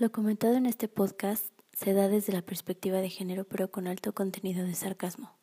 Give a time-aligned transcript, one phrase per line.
[0.00, 1.44] Lo comentado en este podcast
[1.74, 5.36] se da desde la perspectiva de género pero con alto contenido de sarcasmo.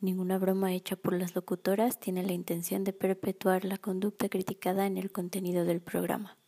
[0.00, 4.96] Ninguna broma hecha por las locutoras tiene la intención de perpetuar la conducta criticada en
[4.96, 6.38] el contenido del programa.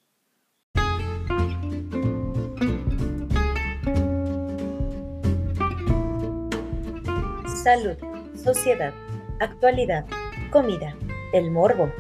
[7.63, 7.99] Salud,
[8.43, 8.95] sociedad,
[9.39, 10.07] actualidad,
[10.51, 10.97] comida,
[11.35, 11.93] el morbo.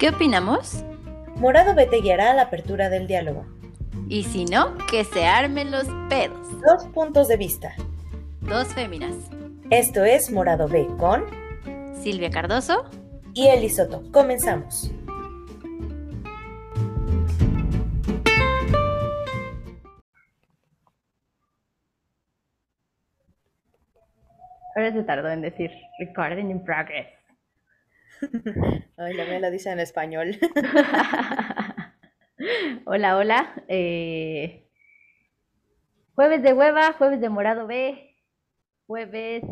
[0.00, 0.82] ¿Qué opinamos?
[1.36, 3.46] Morado B te guiará a la apertura del diálogo.
[4.08, 6.46] Y si no, que se armen los pedos.
[6.60, 7.74] Dos puntos de vista.
[8.40, 9.14] Dos féminas.
[9.70, 11.24] Esto es Morado B con
[12.02, 12.84] Silvia Cardoso
[13.32, 14.02] y Eli Soto.
[14.12, 14.92] Comenzamos.
[24.76, 27.06] Ahora se tardó en decir recording in progress.
[28.96, 30.36] Ay, la mía la dice en español.
[32.84, 33.64] hola, hola.
[33.68, 34.68] Eh,
[36.14, 38.16] jueves de hueva, jueves de morado B,
[38.86, 39.42] jueves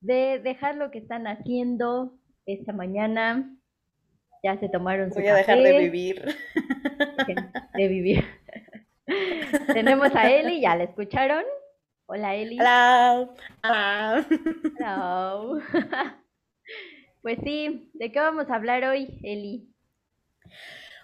[0.00, 3.54] de dejar lo que están haciendo esta mañana.
[4.42, 6.24] Ya se tomaron su Voy a dejar de vivir.
[7.74, 8.24] De vivir.
[9.72, 11.44] Tenemos a Eli, ya la escucharon.
[12.06, 12.58] Hola Eli.
[12.60, 13.28] Hola.
[13.64, 14.26] Hola.
[14.78, 15.60] Hello.
[17.20, 19.68] Pues sí, ¿de qué vamos a hablar hoy, Eli?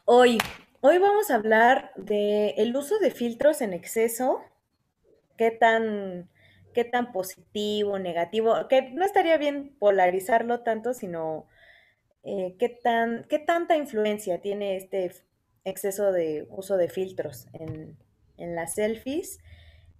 [0.04, 0.38] Hoy,
[0.86, 4.42] hoy vamos a hablar de el uso de filtros en exceso.
[5.38, 6.28] ¿Qué tan,
[6.74, 8.68] qué tan positivo, negativo?
[8.68, 11.46] Que no estaría bien polarizarlo tanto, sino
[12.22, 15.10] eh, qué tan, qué tanta influencia tiene este
[15.64, 17.96] exceso de uso de filtros en,
[18.36, 19.38] en las selfies.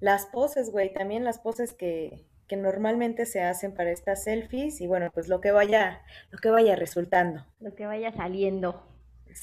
[0.00, 4.86] Las poses, güey, también las poses que, que normalmente se hacen para estas selfies y
[4.86, 7.46] bueno, pues lo que vaya, lo que vaya resultando.
[7.58, 8.93] Lo que vaya saliendo.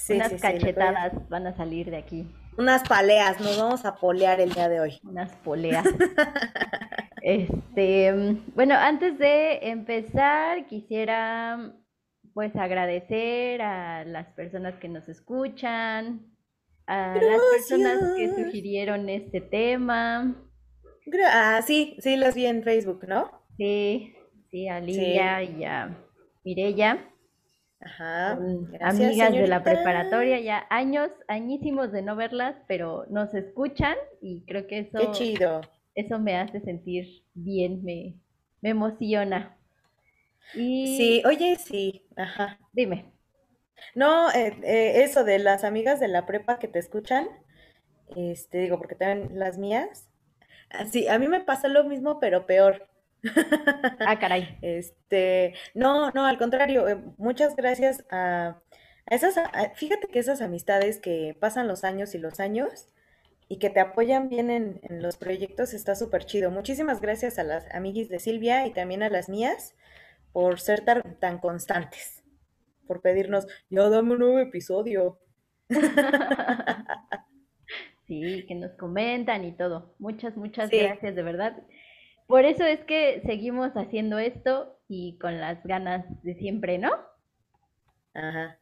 [0.10, 2.28] Unas cachetadas van a salir de aquí.
[2.58, 5.00] Unas paleas, nos vamos a polear el día de hoy.
[5.04, 5.86] Unas poleas.
[7.22, 11.74] este, bueno, antes de empezar, quisiera
[12.34, 16.32] pues agradecer a las personas que nos escuchan,
[16.88, 20.36] a las personas que sugirieron este tema.
[21.32, 23.32] Ah, sí, sí, las vi en Facebook, ¿no?
[23.58, 24.16] Sí,
[24.50, 25.98] sí, a Lilia y a
[26.44, 27.11] Mirella.
[27.82, 28.40] Ajá.
[28.82, 34.68] amigas de la preparatoria, ya años, añísimos de no verlas, pero nos escuchan y creo
[34.68, 35.00] que eso.
[35.00, 35.62] Qué chido.
[35.96, 38.16] Eso me hace sentir bien, me,
[38.62, 39.58] me emociona.
[40.54, 40.98] Y...
[40.98, 42.60] Sí, oye, sí, ajá.
[42.74, 43.12] Dime.
[43.96, 47.28] No, eh, eh, eso de las amigas de la prepa que te escuchan,
[48.16, 50.08] este, digo, porque también las mías,
[50.92, 52.88] Sí, a mí me pasa lo mismo, pero peor.
[54.00, 54.58] Ah, caray.
[54.62, 58.62] Este, no, no, al contrario, eh, muchas gracias a,
[59.08, 59.36] esas,
[59.76, 62.88] fíjate que esas amistades que pasan los años y los años
[63.48, 66.52] y que te apoyan bien en, los proyectos está súper chido.
[66.52, 69.76] Muchísimas gracias a las amiguis de Silvia y también a las mías
[70.32, 72.24] por ser tan, tan constantes,
[72.88, 75.20] por pedirnos, ya dame un nuevo episodio.
[78.12, 79.96] Sí, que nos comentan y todo.
[79.98, 81.56] Muchas, muchas gracias, de verdad.
[82.32, 86.90] Por eso es que seguimos haciendo esto y con las ganas de siempre, ¿no?
[88.14, 88.58] Ajá.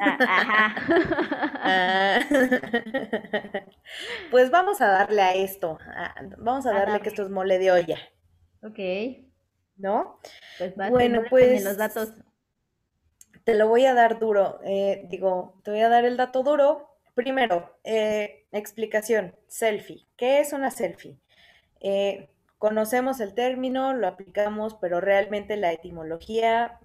[0.00, 2.20] Ah, ajá.
[4.32, 5.78] Pues vamos a darle a esto.
[6.38, 7.98] Vamos a darle que esto es mole de olla.
[8.62, 8.78] Ok.
[9.76, 10.18] ¿No?
[10.58, 12.12] Pues bueno, pues los datos.
[13.44, 14.58] Te lo voy a dar duro.
[14.64, 20.06] Eh, digo, te voy a dar el dato duro Primero, eh, explicación, selfie.
[20.16, 21.18] ¿Qué es una selfie?
[21.80, 26.78] Eh, conocemos el término, lo aplicamos, pero realmente la etimología,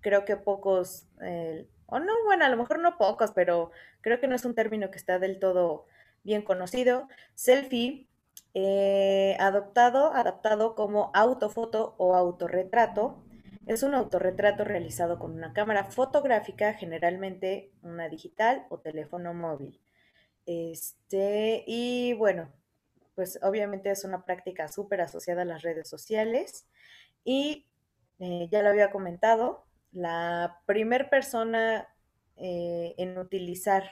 [0.00, 3.70] creo que pocos, eh, o no, bueno, a lo mejor no pocos, pero
[4.00, 5.84] creo que no es un término que está del todo
[6.24, 7.06] bien conocido.
[7.34, 8.08] Selfie,
[9.38, 13.22] adoptado, adaptado como autofoto o autorretrato,
[13.66, 19.78] es un autorretrato realizado con una cámara fotográfica, generalmente una digital o teléfono móvil.
[20.46, 22.48] Este, y bueno,
[23.20, 26.66] pues obviamente es una práctica súper asociada a las redes sociales.
[27.22, 27.66] Y
[28.18, 31.86] eh, ya lo había comentado, la primer persona
[32.38, 33.84] eh, en utilizar,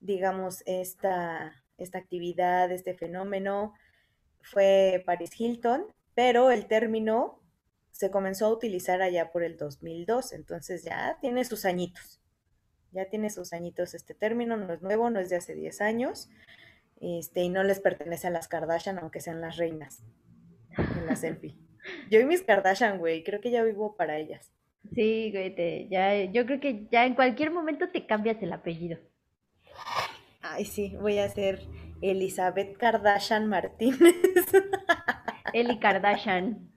[0.00, 3.72] digamos, esta, esta actividad, este fenómeno,
[4.42, 7.40] fue Paris Hilton, pero el término
[7.92, 12.20] se comenzó a utilizar allá por el 2002, entonces ya tiene sus añitos,
[12.92, 16.28] ya tiene sus añitos este término, no es nuevo, no es de hace 10 años,
[17.00, 20.04] este, y no les pertenece a las Kardashian, aunque sean las reinas
[20.76, 21.56] en la selfie.
[22.10, 24.52] Yo y mis Kardashian, güey, creo que ya vivo para ellas.
[24.94, 28.98] Sí, güey, ya, yo creo que ya en cualquier momento te cambias el apellido.
[30.42, 31.62] Ay, sí, voy a ser
[32.02, 34.14] Elizabeth Kardashian Martínez.
[35.52, 36.70] Eli Kardashian.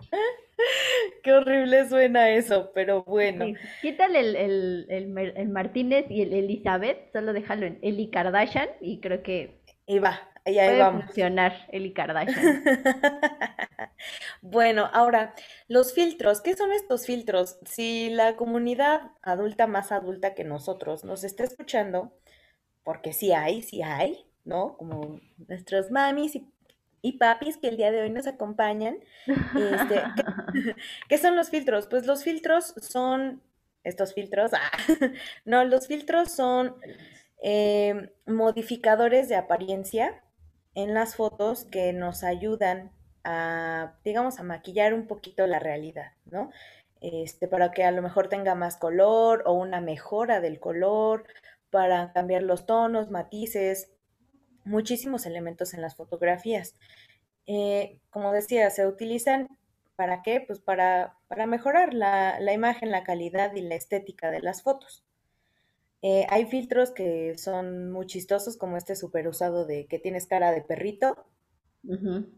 [1.22, 3.46] Qué horrible suena eso, pero bueno.
[3.82, 9.60] Quítale el, el, Martínez y el Elizabeth, solo déjalo en Eli Kardashian y creo que
[9.86, 12.64] y va, ahí puede funcionar Eli Kardashian.
[14.42, 15.34] bueno, ahora,
[15.68, 17.58] los filtros, ¿qué son estos filtros?
[17.66, 22.12] Si la comunidad adulta más adulta que nosotros nos está escuchando,
[22.82, 24.76] porque sí hay, sí hay, ¿no?
[24.76, 26.53] Como nuestros mamis y
[27.04, 28.96] y papis que el día de hoy nos acompañan.
[29.26, 30.02] Este,
[31.08, 31.86] ¿qué, son los filtros?
[31.86, 33.42] Pues los filtros son,
[33.84, 34.70] estos filtros, ah,
[35.44, 36.76] no, los filtros son
[37.42, 40.22] em, modificadores de apariencia
[40.74, 42.90] en las fotos que nos ayudan
[43.22, 46.50] a, digamos, a maquillar un poquito la realidad, ¿no?
[47.02, 51.26] Este, para que a lo mejor tenga más color o una mejora del color,
[51.68, 53.93] para cambiar los tonos, matices,
[54.64, 56.76] muchísimos elementos en las fotografías.
[57.46, 59.48] Eh, como decía, se utilizan
[59.96, 60.40] para qué?
[60.40, 65.04] Pues para, para mejorar la, imagen, la calidad y la estética de las fotos.
[66.02, 70.52] Eh, hay filtros que son muy chistosos, como este super usado de que tienes cara
[70.52, 71.26] de perrito,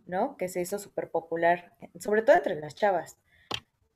[0.06, 0.36] ¿no?
[0.36, 3.16] Que se hizo súper popular, sobre todo entre las chavas.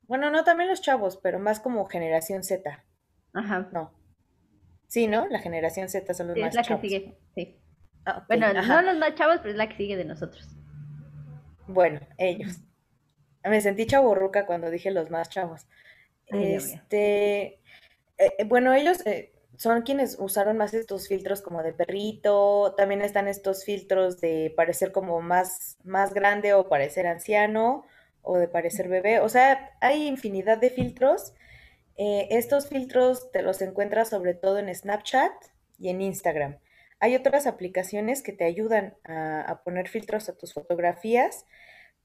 [0.02, 2.84] Bueno, no también los chavos, pero más como generación Z.
[3.32, 3.68] Ajá.
[3.72, 3.92] No.
[4.88, 5.28] Sí, ¿no?
[5.28, 7.60] La generación Z son los más es la que sigue, sí.
[8.06, 10.48] Ah, bueno, no los más chavos, pero es la que sigue de nosotros.
[11.66, 12.58] Bueno, ellos.
[13.44, 15.66] Me sentí chaburruca cuando dije los más chavos.
[16.26, 17.60] este,
[18.18, 22.74] eh, bueno, ellos eh, son quienes usaron más estos filtros como de perrito.
[22.76, 27.84] También están estos filtros de parecer como más, más grande o parecer anciano
[28.22, 29.20] o de parecer bebé.
[29.20, 31.34] O sea, hay infinidad de filtros.
[31.96, 35.32] Eh, estos filtros te los encuentras sobre todo en Snapchat
[35.78, 36.58] y en Instagram.
[37.00, 41.46] Hay otras aplicaciones que te ayudan a, poner filtros a tus fotografías,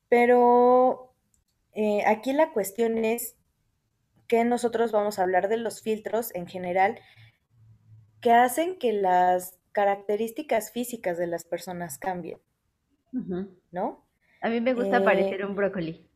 [0.08, 1.14] pero
[1.74, 3.36] eh, aquí la cuestión es
[4.28, 7.00] que nosotros vamos a hablar de los filtros en general
[8.22, 12.40] que hacen que las características físicas de las personas cambien,
[13.72, 14.08] ¿no?
[14.42, 16.10] A mí me gusta parecer eh, un brócoli.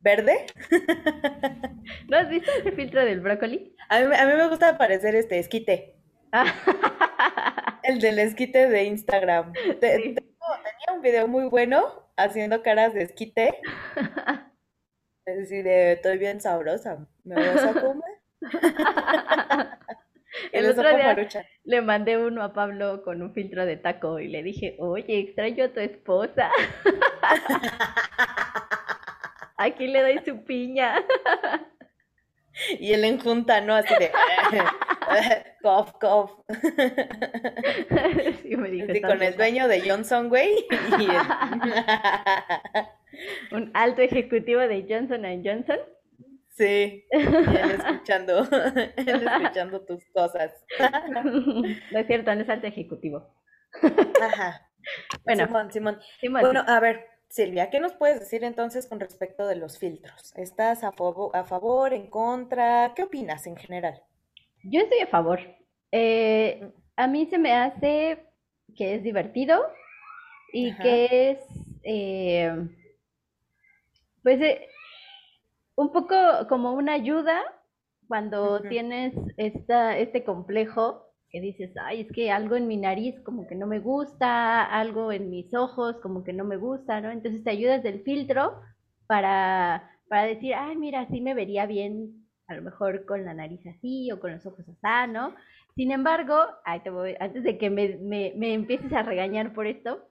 [0.00, 0.46] ¿Verde?
[2.08, 3.76] ¿No has visto ese filtro del brócoli?
[3.90, 5.97] A mí, a mí me gusta parecer este esquite.
[7.82, 9.52] El del esquite de Instagram.
[9.80, 10.16] tenía
[10.94, 13.54] un video muy bueno haciendo caras de esquite.
[15.24, 17.06] Es decir, estoy bien sabrosa.
[17.24, 18.02] ¿Me vas a comer?
[20.52, 21.28] El otro día
[21.64, 25.64] le mandé uno a Pablo con un filtro de taco y le dije, oye, extraño
[25.64, 26.50] a tu esposa.
[29.58, 31.04] Aquí le doy su piña.
[32.78, 33.74] Y él en junta, ¿no?
[33.74, 34.10] Así de...
[38.42, 40.66] Sí, me dijo, con el dueño de Johnson, güey.
[43.52, 45.78] Un alto ejecutivo de Johnson Johnson.
[46.56, 48.48] Sí, él escuchando,
[48.96, 50.52] él escuchando tus cosas.
[51.90, 53.32] No es cierto, no es alto ejecutivo.
[54.20, 54.68] Ajá.
[55.24, 56.00] Bueno, Simón, Simón.
[56.20, 56.42] Simón.
[56.42, 60.32] Bueno, a ver, Silvia, ¿qué nos puedes decir entonces con respecto de los filtros?
[60.34, 62.94] ¿Estás a, favor, a favor, en contra?
[62.96, 64.02] ¿Qué opinas en general?
[64.64, 65.40] Yo estoy a favor.
[65.92, 68.26] Eh, a mí se me hace
[68.76, 69.62] que es divertido
[70.52, 71.38] y que es,
[71.84, 72.68] eh,
[74.22, 74.66] pues, eh,
[75.76, 76.14] un poco
[76.48, 77.42] como una ayuda
[78.08, 83.46] cuando tienes esta, este complejo que dices, ay, es que algo en mi nariz como
[83.46, 87.10] que no me gusta, algo en mis ojos como que no me gusta, ¿no?
[87.10, 88.60] Entonces te ayudas del filtro
[89.06, 93.64] para, para decir, ay, mira, sí me vería bien, a lo mejor con la nariz
[93.66, 95.34] así o con los ojos así, ¿no?
[95.76, 96.46] Sin embargo,
[96.82, 100.08] te voy, antes de que me, me, me empieces a regañar por esto,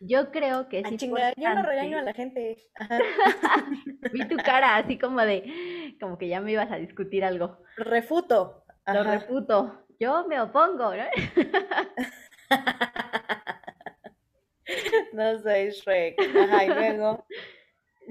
[0.00, 1.40] yo creo que es importante.
[1.40, 2.56] Yo no regaño a la gente.
[4.12, 7.58] Vi tu cara así como de, como que ya me ibas a discutir algo.
[7.76, 8.62] Refuto.
[8.86, 11.04] Lo refuto yo me opongo, ¿no?
[15.12, 16.20] no soy Shrek.
[16.20, 17.26] Ajá, y luego.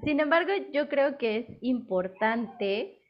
[0.03, 3.01] Sin embargo, yo creo que es importante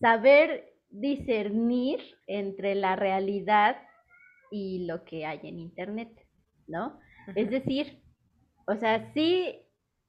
[0.00, 3.76] saber discernir entre la realidad
[4.50, 6.10] y lo que hay en Internet,
[6.66, 7.00] ¿no?
[7.34, 8.02] Es decir,
[8.66, 9.60] o sea, sí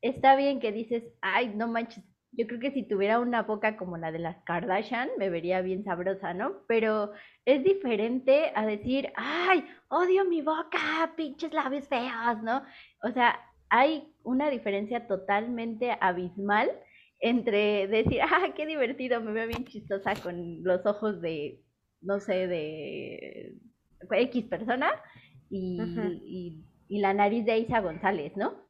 [0.02, 3.98] está bien que dices, ay, no manches, yo creo que si tuviera una boca como
[3.98, 6.66] la de las Kardashian, me vería bien sabrosa, ¿no?
[6.68, 7.12] Pero
[7.46, 12.64] es diferente a decir, ay, odio mi boca, pinches labios feos, ¿no?
[13.04, 13.40] O sea,
[13.70, 16.70] hay una diferencia totalmente abismal
[17.20, 21.62] entre decir, ah, qué divertido, me veo bien chistosa con los ojos de,
[22.02, 23.56] no sé, de
[24.12, 24.90] X persona
[25.50, 28.64] y, la nariz de Isa González, ¿no?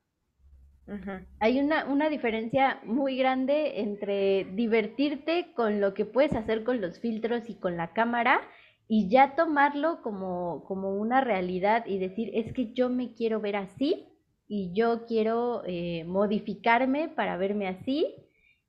[1.39, 6.99] Hay una, una diferencia muy grande entre divertirte con lo que puedes hacer con los
[6.99, 8.41] filtros y con la cámara
[8.87, 13.55] y ya tomarlo como, como una realidad y decir, es que yo me quiero ver
[13.55, 14.07] así
[14.47, 18.24] y yo quiero eh, modificarme para verme así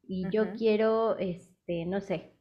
[0.09, 2.33] y yo quiero, este, no sé,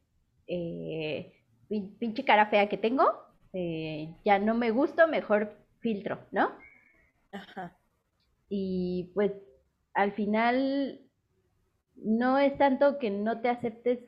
[0.46, 1.32] eh,
[1.68, 3.04] pinche cara fea que tengo,
[3.52, 6.50] eh, ya no me gusto, mejor filtro, ¿no?
[7.32, 7.76] Ajá.
[8.48, 9.32] Y pues
[9.94, 11.00] al final
[11.96, 14.00] no es tanto que no te aceptes,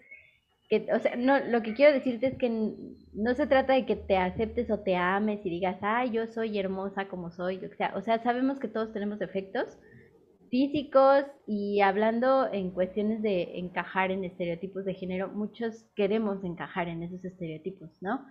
[0.68, 3.96] que, o sea, no, lo que quiero decirte es que no se trata de que
[3.96, 7.92] te aceptes o te ames y digas, ay, yo soy hermosa como soy, o sea,
[7.96, 9.78] o sea, sabemos que todos tenemos defectos
[10.50, 17.02] físicos y hablando en cuestiones de encajar en estereotipos de género, muchos queremos encajar en
[17.02, 18.24] esos estereotipos, ¿no?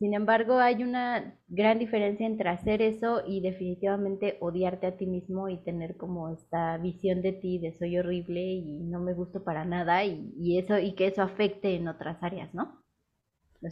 [0.00, 5.50] Sin embargo, hay una gran diferencia entre hacer eso y definitivamente odiarte a ti mismo
[5.50, 9.66] y tener como esta visión de ti de soy horrible y no me gusto para
[9.66, 12.82] nada y, eso y que eso afecte en otras áreas, ¿no?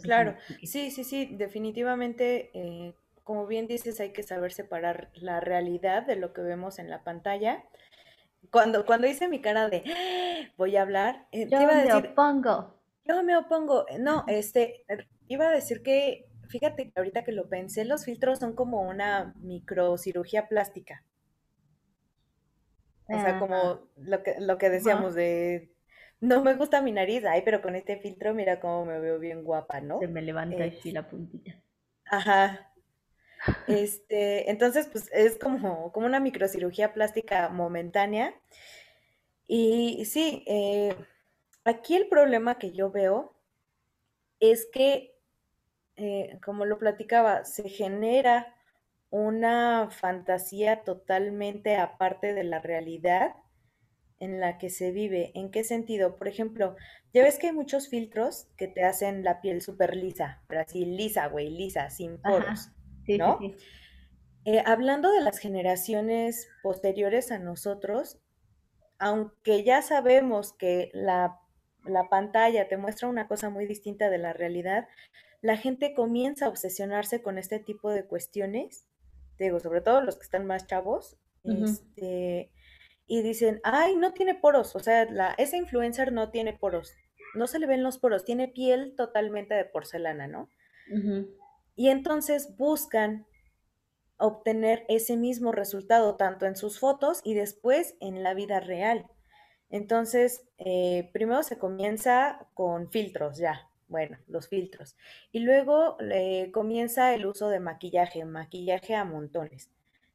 [0.02, 2.94] claro, sí, sí, sí, definitivamente, eh,
[3.28, 7.04] como bien dices, hay que saber separar la realidad de lo que vemos en la
[7.04, 7.62] pantalla.
[8.50, 10.50] Cuando, cuando hice mi cara de ¡Ah!
[10.56, 12.80] voy a hablar, eh, yo me opongo.
[13.04, 13.85] Yo me opongo.
[13.99, 14.87] No, este,
[15.26, 19.35] Iba a decir que, fíjate que ahorita que lo pensé, los filtros son como una
[19.40, 21.04] microcirugía plástica.
[23.11, 25.70] O sea, como lo que, lo que decíamos de,
[26.20, 29.44] no me gusta mi nariz, ay, pero con este filtro mira cómo me veo bien
[29.44, 29.99] guapa, ¿no?
[29.99, 31.56] Se me levanta así la puntita.
[32.06, 32.67] Ajá.
[33.66, 38.35] Este, entonces, pues es como, como una microcirugía plástica momentánea.
[39.47, 40.95] Y sí, eh,
[41.64, 43.35] aquí el problema que yo veo
[44.40, 45.18] es que
[46.00, 48.54] eh, como lo platicaba, se genera
[49.11, 53.35] una fantasía totalmente aparte de la realidad
[54.21, 55.33] en la que se vive.
[55.35, 56.14] ¿En qué sentido?
[56.14, 56.76] Por ejemplo,
[57.12, 60.85] ya ves que hay muchos filtros que te hacen la piel súper lisa, pero así
[60.85, 62.71] lisa, güey, lisa, sin poros,
[63.16, 63.38] ¿no?
[64.44, 68.18] Eh, hablando de las generaciones posteriores a nosotros,
[68.98, 71.38] aunque ya sabemos que la,
[71.84, 74.88] la pantalla te muestra una cosa muy distinta de la realidad,
[75.40, 78.88] la gente comienza a obsesionarse con este tipo de cuestiones,
[79.38, 82.50] digo, sobre todo los que están más chavos, este,
[83.06, 86.94] y dicen, ay, no tiene poros, o sea, la, ese influencer no tiene poros,
[87.34, 90.48] no se le ven los poros, tiene piel totalmente de porcelana, ¿no?
[91.78, 93.25] Y entonces buscan
[94.18, 99.06] obtener ese mismo resultado tanto en sus fotos y después en la vida real.
[99.70, 104.97] Entonces, eh, primero se comienza con filtros ya, bueno, los filtros.
[105.30, 109.70] Y luego le comienza el uso de maquillaje, maquillaje a montones.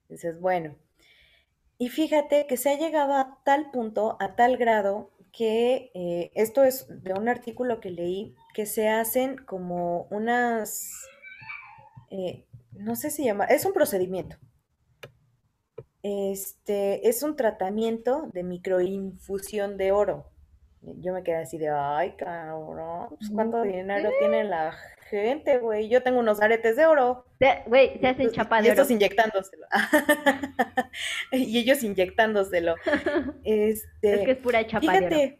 [0.09, 0.75] Dices, bueno,
[1.77, 6.63] y fíjate que se ha llegado a tal punto, a tal grado, que eh, esto
[6.65, 11.07] es de un artículo que leí, que se hacen como unas,
[12.13, 14.37] eh, no sé si llama, es un procedimiento.
[16.03, 20.29] Este es un tratamiento de microinfusión de oro.
[20.81, 24.73] Yo me quedé así de, ay, cabrón, pues, ¿cuánto dinero tiene la
[25.09, 25.89] gente, güey?
[25.89, 27.25] Yo tengo unos aretes de oro.
[27.65, 29.65] Güey, se hacen chapa de y estos inyectándoselo.
[31.31, 32.75] y ellos inyectándoselo.
[33.43, 35.39] Este, es que es pura chapa fíjate,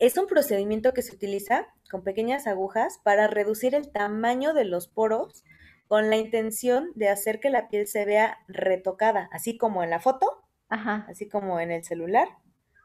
[0.00, 4.88] Es un procedimiento que se utiliza con pequeñas agujas para reducir el tamaño de los
[4.88, 5.44] poros
[5.88, 10.00] con la intención de hacer que la piel se vea retocada, así como en la
[10.00, 11.06] foto, Ajá.
[11.08, 12.28] así como en el celular.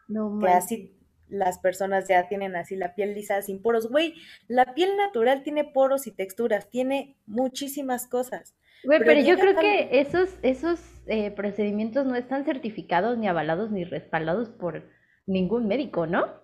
[0.08, 0.98] No, que así
[1.32, 3.90] las personas ya tienen así la piel lisa sin poros.
[3.90, 4.14] Güey,
[4.48, 8.56] la piel natural tiene poros y texturas, tiene muchísimas cosas.
[8.84, 13.84] Güey, pero, yo creo que esos, esos eh, procedimientos no están certificados, ni avalados, ni
[13.84, 14.84] respaldados por
[15.26, 16.42] ningún médico, ¿no?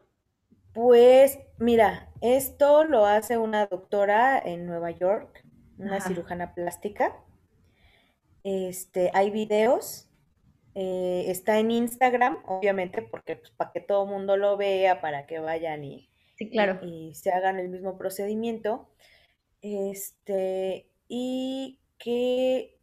[0.73, 5.43] Pues mira, esto lo hace una doctora en Nueva York,
[5.77, 7.15] una cirujana plástica.
[8.43, 10.07] Este, hay videos
[10.79, 15.25] eh, está en Instagram, obviamente, porque pues, para que todo el mundo lo vea, para
[15.25, 16.07] que vayan y,
[16.51, 16.79] claro.
[16.85, 18.87] y, se hagan el mismo procedimiento.
[19.63, 22.77] Este, y que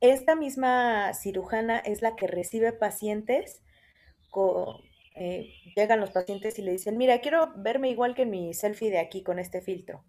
[0.00, 3.60] esta misma cirujana es la que recibe pacientes,
[5.16, 9.00] eh, llegan los pacientes y le dicen, mira, quiero verme igual que mi selfie de
[9.00, 10.04] aquí con este filtro.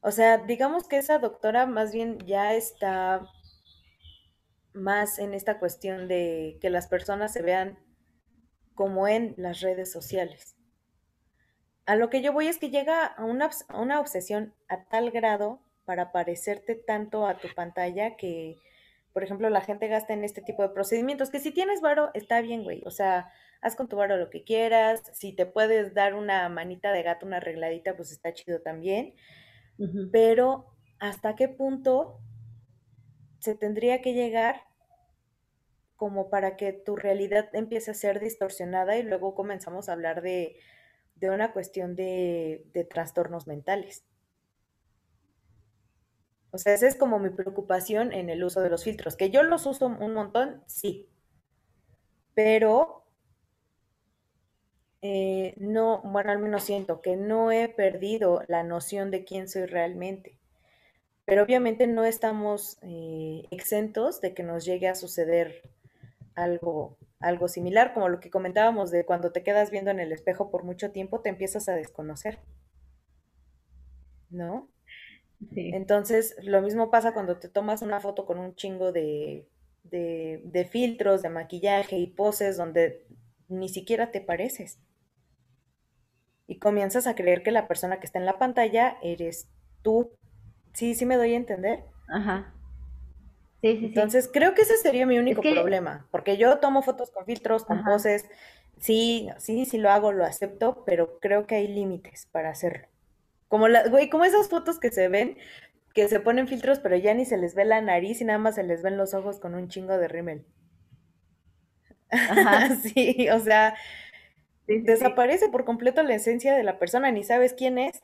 [0.00, 3.26] O sea, digamos que esa doctora más bien ya está
[4.72, 7.78] más en esta cuestión de que las personas se vean
[8.74, 10.56] como en las redes sociales.
[11.84, 13.50] A lo que yo voy es que llega a una,
[13.98, 18.58] obsesión a tal grado para parecerte tanto a tu pantalla que,
[19.12, 22.40] por ejemplo, la gente gasta en este tipo de procedimientos, que si tienes varo, está
[22.40, 26.14] bien, güey, o sea, haz con tu varo lo que quieras, si te puedes dar
[26.14, 29.14] una manita de gato, una arregladita, pues está chido también,
[30.12, 30.66] pero
[30.98, 32.20] ¿hasta qué punto
[33.38, 34.62] se tendría que llegar
[35.96, 40.56] como para que tu realidad empiece a ser distorsionada y luego comenzamos a hablar de,
[41.20, 44.04] una cuestión de, de, trastornos mentales.
[46.50, 49.42] O sea, esa es como mi preocupación en el uso de los filtros, que yo
[49.42, 51.08] los uso un montón, sí,
[52.34, 53.07] pero
[55.02, 59.66] eh, no, bueno, al menos siento que no he perdido la noción de quién soy
[59.66, 60.36] realmente.
[61.24, 65.62] Pero obviamente no estamos eh, exentos de que nos llegue a suceder
[66.34, 70.50] algo, algo similar, como lo que comentábamos de cuando te quedas viendo en el espejo
[70.50, 72.40] por mucho tiempo, te empiezas a desconocer.
[74.30, 74.68] ¿No?
[75.54, 75.70] Sí.
[75.72, 79.46] Entonces, lo mismo pasa cuando te tomas una foto con un chingo de,
[79.84, 83.06] de, de filtros, de maquillaje y poses donde
[83.48, 84.78] ni siquiera te pareces.
[86.48, 89.48] Y comienzas a creer que la persona que está en la pantalla eres
[89.82, 90.10] tú.
[90.72, 91.84] Sí, sí me doy a entender.
[92.08, 92.52] Ajá.
[93.62, 97.84] Entonces, creo que ese sería mi único problema, porque yo tomo fotos con filtros, con
[97.84, 98.24] poses,
[98.78, 102.86] sí, sí, sí lo hago, lo acepto, pero creo que hay límites para hacerlo.
[103.48, 105.36] Como la, güey, como esas fotos que se ven,
[105.92, 108.54] que se ponen filtros, pero ya ni se les ve la nariz y nada más
[108.54, 110.46] se les ven los ojos con un chingo de rímel.
[112.10, 112.76] Ajá.
[112.82, 113.74] sí, o sea,
[114.68, 118.02] desaparece por completo la esencia de la persona, ni sabes quién es.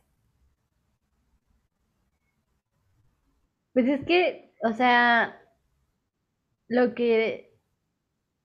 [3.74, 5.38] Pues es que, o sea,
[6.68, 7.52] lo que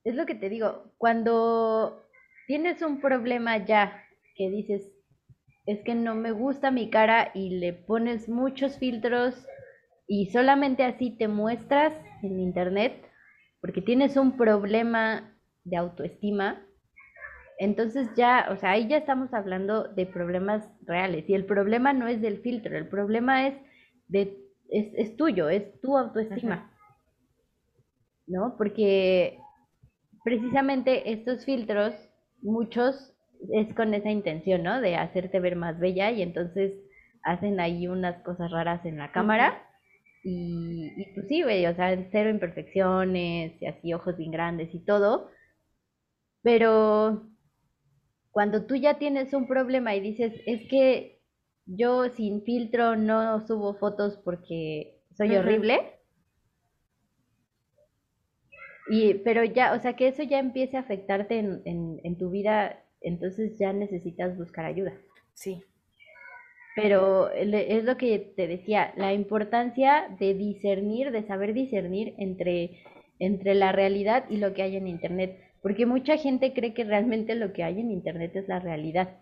[0.03, 2.05] es lo que te digo, cuando
[2.47, 4.03] tienes un problema ya
[4.35, 4.91] que dices,
[5.65, 9.35] es que no me gusta mi cara y le pones muchos filtros
[10.07, 12.93] y solamente así te muestras en internet
[13.61, 16.65] porque tienes un problema de autoestima,
[17.59, 22.07] entonces ya, o sea, ahí ya estamos hablando de problemas reales y el problema no
[22.07, 23.55] es del filtro, el problema es
[24.07, 24.37] de
[24.69, 26.71] es, tuyo, es tu autoestima.
[28.27, 28.55] ¿no?
[28.57, 29.39] Porque
[30.23, 31.93] precisamente estos filtros,
[32.41, 33.13] muchos
[33.51, 34.79] es con esa intención, ¿no?
[34.79, 36.73] De hacerte ver más bella y entonces
[37.23, 39.65] hacen ahí unas cosas raras en la cámara.
[40.23, 45.29] Y, y pues sí, o sea, cero imperfecciones y así ojos bien grandes y todo.
[46.41, 47.23] Pero
[48.31, 51.21] cuando tú ya tienes un problema y dices, es que
[51.65, 55.99] yo sin filtro no subo fotos porque soy horrible,
[58.89, 61.61] y, pero ya, o sea, que eso ya empiece a afectarte en,
[62.03, 64.93] en, tu vida, entonces ya necesitas buscar ayuda.
[65.35, 65.63] Sí.
[66.75, 72.81] Pero es lo que te decía, la importancia de discernir, de saber discernir entre,
[73.19, 75.39] entre la realidad y lo que hay en Internet.
[75.61, 79.19] Porque mucha gente cree que realmente lo que hay en Internet es la realidad.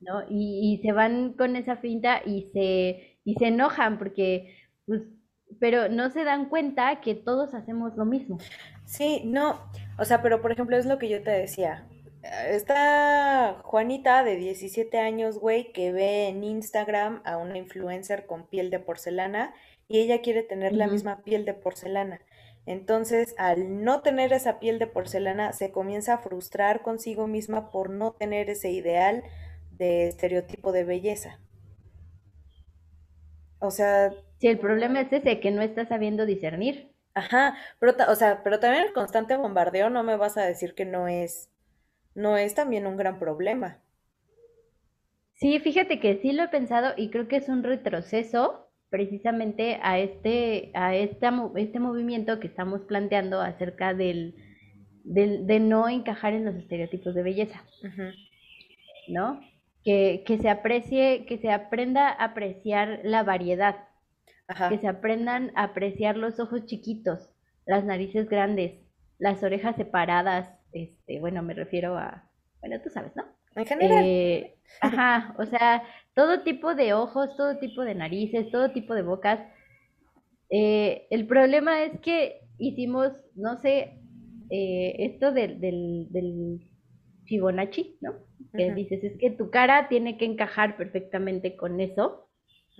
[0.00, 0.22] ¿No?
[0.30, 4.54] Y, y, se van con esa finta y se, y se enojan porque
[4.86, 5.02] pues
[5.60, 8.38] pero no se dan cuenta que todos hacemos lo mismo.
[8.84, 9.60] Sí, no,
[9.98, 11.86] o sea, pero por ejemplo es lo que yo te decía.
[12.22, 18.70] Está Juanita de 17 años, güey, que ve en Instagram a una influencer con piel
[18.70, 19.54] de porcelana
[19.88, 22.20] y ella quiere tener la misma piel de porcelana.
[22.68, 27.88] Entonces, al no tener esa piel de porcelana, se comienza a frustrar consigo misma por
[27.88, 29.24] no tener ese ideal
[29.70, 31.40] de estereotipo de belleza.
[33.58, 36.92] O sea, si el problema es ese, que no estás sabiendo discernir.
[37.14, 40.84] Ajá, pero, o sea, pero también el constante bombardeo no me vas a decir que
[40.84, 41.48] no es,
[42.14, 43.78] no es también un gran problema.
[45.36, 49.98] Sí, fíjate que sí lo he pensado y creo que es un retroceso precisamente a
[49.98, 54.34] este, a esta, este movimiento que estamos planteando acerca del,
[55.04, 57.64] del, de no encajar en los estereotipos de belleza.
[59.08, 59.40] ¿No?
[59.84, 63.88] Que, que se aprecie, que se aprenda a apreciar la variedad,
[64.68, 67.30] que se aprendan a apreciar los ojos chiquitos,
[67.64, 68.80] las narices grandes,
[69.18, 73.24] las orejas separadas, este, bueno, me refiero a, bueno, tú sabes, ¿no?
[73.58, 74.04] En general.
[74.04, 75.82] Eh, ajá, o sea,
[76.14, 79.40] todo tipo de ojos, todo tipo de narices, todo tipo de bocas.
[80.50, 83.98] Eh, el problema es que hicimos, no sé,
[84.50, 86.60] eh, esto del, del,
[87.26, 88.12] Fibonacci, ¿no?
[88.56, 92.30] Que dices, es que tu cara tiene que encajar perfectamente con eso.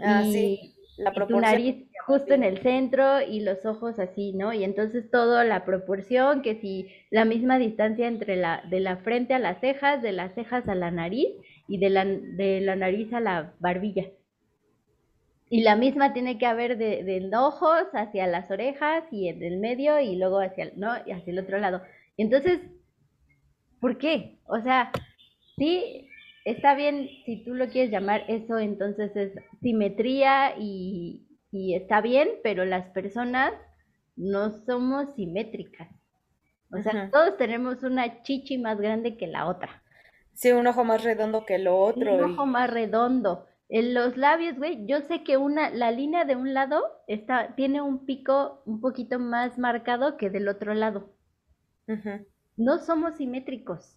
[0.00, 4.54] Ah, sí la tu nariz justo en el centro y los ojos así, ¿no?
[4.54, 9.34] Y entonces todo la proporción, que si la misma distancia entre la, de la frente
[9.34, 11.28] a las cejas, de las cejas a la nariz
[11.68, 14.06] y de la, de la nariz a la barbilla.
[15.50, 19.58] Y la misma tiene que haber de, de ojos hacia las orejas y en el
[19.58, 20.94] medio y luego hacia, ¿no?
[21.04, 21.82] y hacia el otro lado.
[22.16, 22.60] Entonces,
[23.80, 24.38] ¿por qué?
[24.46, 24.92] O sea,
[25.58, 26.08] sí,
[26.46, 32.28] está bien si tú lo quieres llamar eso, entonces es simetría y, y está bien,
[32.42, 33.52] pero las personas
[34.16, 35.88] no somos simétricas.
[36.70, 39.82] O sea, todos tenemos una chichi más grande que la otra.
[40.34, 42.14] Sí, un ojo más redondo que el otro.
[42.14, 43.46] Un ojo más redondo.
[43.70, 47.80] En los labios, güey, yo sé que una, la línea de un lado está, tiene
[47.80, 51.10] un pico un poquito más marcado que del otro lado.
[52.56, 53.96] No somos simétricos.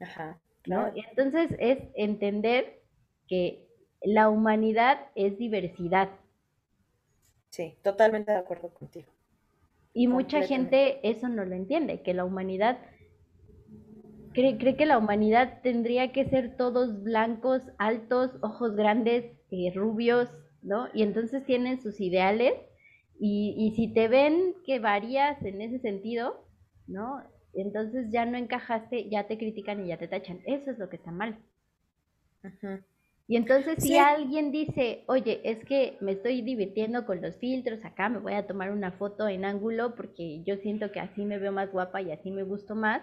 [0.00, 0.38] Ajá.
[0.66, 0.92] ¿no?
[0.94, 2.82] Y entonces es entender
[3.28, 3.66] que
[4.02, 6.10] la humanidad es diversidad.
[7.56, 9.10] Sí, totalmente de acuerdo contigo.
[9.94, 12.76] Y mucha gente eso no lo entiende, que la humanidad
[14.34, 20.28] cree, cree, que la humanidad tendría que ser todos blancos, altos, ojos grandes, eh, rubios,
[20.60, 20.88] ¿no?
[20.92, 22.52] Y entonces tienen sus ideales
[23.18, 26.44] y, y, si te ven que varías en ese sentido,
[26.86, 27.22] ¿no?
[27.54, 30.42] Entonces ya no encajaste, ya te critican y ya te tachan.
[30.44, 31.38] Eso es lo que está mal.
[33.28, 38.08] Y entonces si alguien dice, oye, es que me estoy divirtiendo con los filtros, acá
[38.08, 41.50] me voy a tomar una foto en ángulo porque yo siento que así me veo
[41.50, 43.02] más guapa y así me gusto más,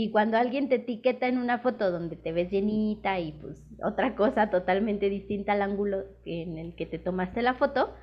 [0.00, 4.14] y cuando alguien te etiqueta en una foto donde te ves llenita y pues otra
[4.14, 7.94] cosa totalmente distinta al ángulo en el que te tomaste la foto,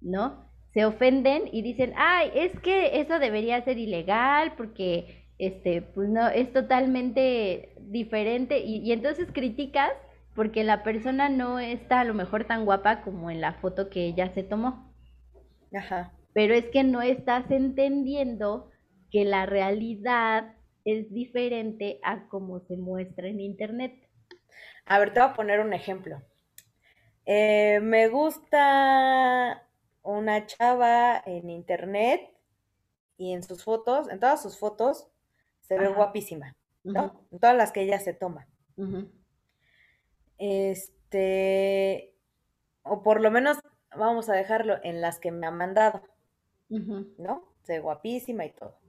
[0.00, 0.48] ¿no?
[0.72, 6.28] Se ofenden y dicen, ay, es que eso debería ser ilegal porque, este, pues no,
[6.28, 9.90] es totalmente diferente y, y entonces criticas
[10.34, 14.06] porque la persona no está a lo mejor tan guapa como en la foto que
[14.06, 14.92] ella se tomó.
[15.74, 16.12] Ajá.
[16.32, 18.70] Pero es que no estás entendiendo
[19.10, 24.08] que la realidad es diferente a cómo se muestra en Internet.
[24.86, 26.22] A ver, te voy a poner un ejemplo.
[27.26, 29.66] Eh, me gusta
[30.02, 32.22] una chava en Internet
[33.16, 35.08] y en sus fotos, en todas sus fotos,
[35.60, 37.26] se ve guapísima, ¿no?
[37.30, 38.48] En todas las que ella se toma.
[40.40, 42.12] Este,
[42.82, 43.58] o por lo menos
[43.96, 46.02] vamos a dejarlo en las que me han mandado,
[46.68, 47.54] ¿no?
[47.62, 48.80] Se guapísima y todo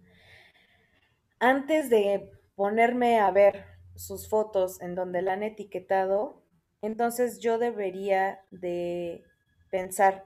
[1.41, 6.43] antes de ponerme a ver sus fotos en donde la han etiquetado,
[6.81, 9.25] entonces yo debería de
[9.71, 10.23] pensar,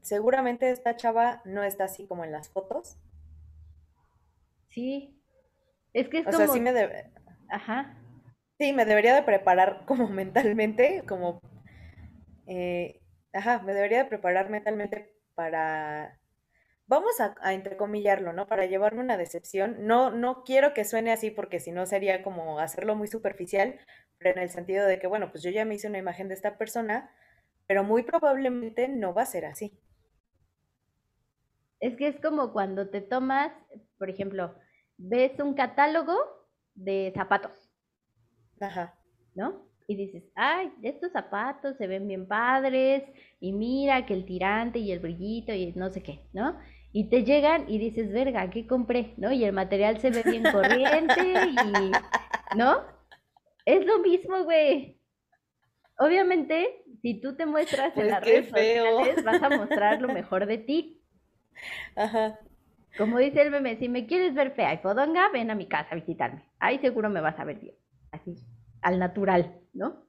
[0.00, 2.98] seguramente esta chava no está así como en las fotos.
[4.68, 5.14] Sí.
[5.92, 6.44] Es que es o como...
[6.44, 7.12] sea, sí me debe...
[7.50, 7.94] Ajá.
[8.58, 11.40] Sí, me debería de preparar como mentalmente, como...
[12.46, 13.00] Eh,
[13.32, 16.18] ajá, me debería de preparar mentalmente para
[16.86, 18.46] vamos a, entrecomillarlo, ¿no?
[18.46, 19.86] Para llevarme una decepción.
[19.86, 23.78] No, no quiero que suene así porque si no sería como hacerlo muy superficial,
[24.18, 26.34] pero en el sentido de que, bueno, pues yo ya me hice una imagen de
[26.34, 27.10] esta persona,
[27.66, 29.78] pero muy probablemente no va a ser así.
[31.80, 33.52] Es que es como cuando te tomas,
[33.98, 34.54] por ejemplo,
[34.96, 36.16] ves un catálogo
[36.74, 37.65] de zapatos.
[38.60, 38.94] Ajá.
[39.34, 39.66] ¿No?
[39.88, 43.04] Y dices, ay, estos zapatos se ven bien padres,
[43.38, 46.56] y mira que el tirante y el brillito y no sé qué, ¿no?
[46.96, 49.12] y te llegan y dices, verga, ¿qué compré?
[49.18, 49.30] ¿No?
[49.30, 52.84] Y el material se ve bien corriente y, ¿no?
[53.66, 54.98] Es lo mismo, güey.
[55.98, 58.86] Obviamente, si tú te muestras en las redes feo.
[58.86, 61.02] sociales, vas a mostrar lo mejor de ti.
[61.96, 62.40] Ajá.
[62.96, 65.88] Como dice el meme, si me quieres ver fea y podonga, ven a mi casa
[65.90, 66.48] a visitarme.
[66.60, 67.74] Ahí seguro me vas a ver bien.
[68.16, 68.36] Así,
[68.82, 70.06] al natural, ¿no?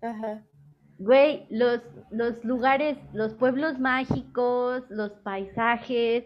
[0.00, 0.44] Ajá.
[0.98, 1.80] Güey, los,
[2.10, 6.24] los lugares, los pueblos mágicos, los paisajes,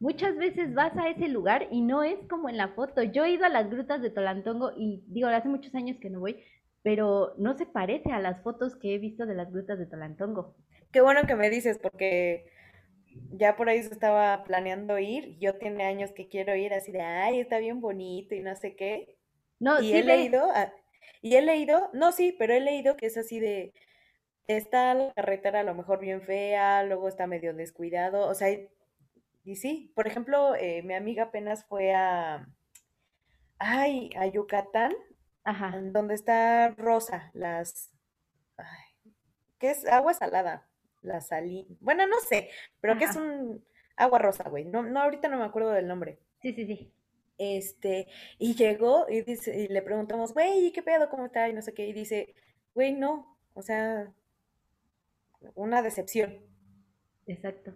[0.00, 3.02] muchas veces vas a ese lugar y no es como en la foto.
[3.02, 6.20] Yo he ido a las grutas de Tolantongo y digo, hace muchos años que no
[6.20, 6.42] voy,
[6.82, 10.56] pero no se parece a las fotos que he visto de las grutas de Tolantongo.
[10.92, 12.46] Qué bueno que me dices porque
[13.32, 15.38] ya por ahí se estaba planeando ir.
[15.38, 18.76] Yo tiene años que quiero ir así de, ay, está bien bonito y no sé
[18.76, 19.16] qué.
[19.58, 20.72] No, y sí he leído, ah,
[21.22, 23.72] y he leído, no, sí, pero he leído que es así de,
[24.46, 28.48] está la carretera a lo mejor bien fea, luego está medio descuidado, o sea,
[29.44, 32.48] y, sí, por ejemplo, eh, mi amiga apenas fue a,
[33.58, 34.92] ay, a Yucatán,
[35.44, 37.92] Ajá, donde está Rosa, las,
[38.56, 39.12] ay,
[39.58, 39.86] ¿qué es?
[39.86, 40.66] Agua salada,
[41.02, 43.62] la salí, bueno, no sé, pero que es un
[43.96, 46.18] agua rosa, güey, no, no, ahorita no me acuerdo del nombre.
[46.40, 46.92] Sí, sí, sí.
[47.38, 51.08] Este, y llegó y dice, y le preguntamos, güey, ¿qué pedo?
[51.10, 51.48] ¿Cómo está?
[51.48, 52.34] Y no sé qué, y dice,
[52.74, 54.12] güey, no, o sea,
[55.54, 56.40] una decepción.
[57.26, 57.72] Exacto.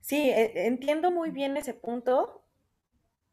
[0.00, 2.38] Sí, e- entiendo muy bien ese punto,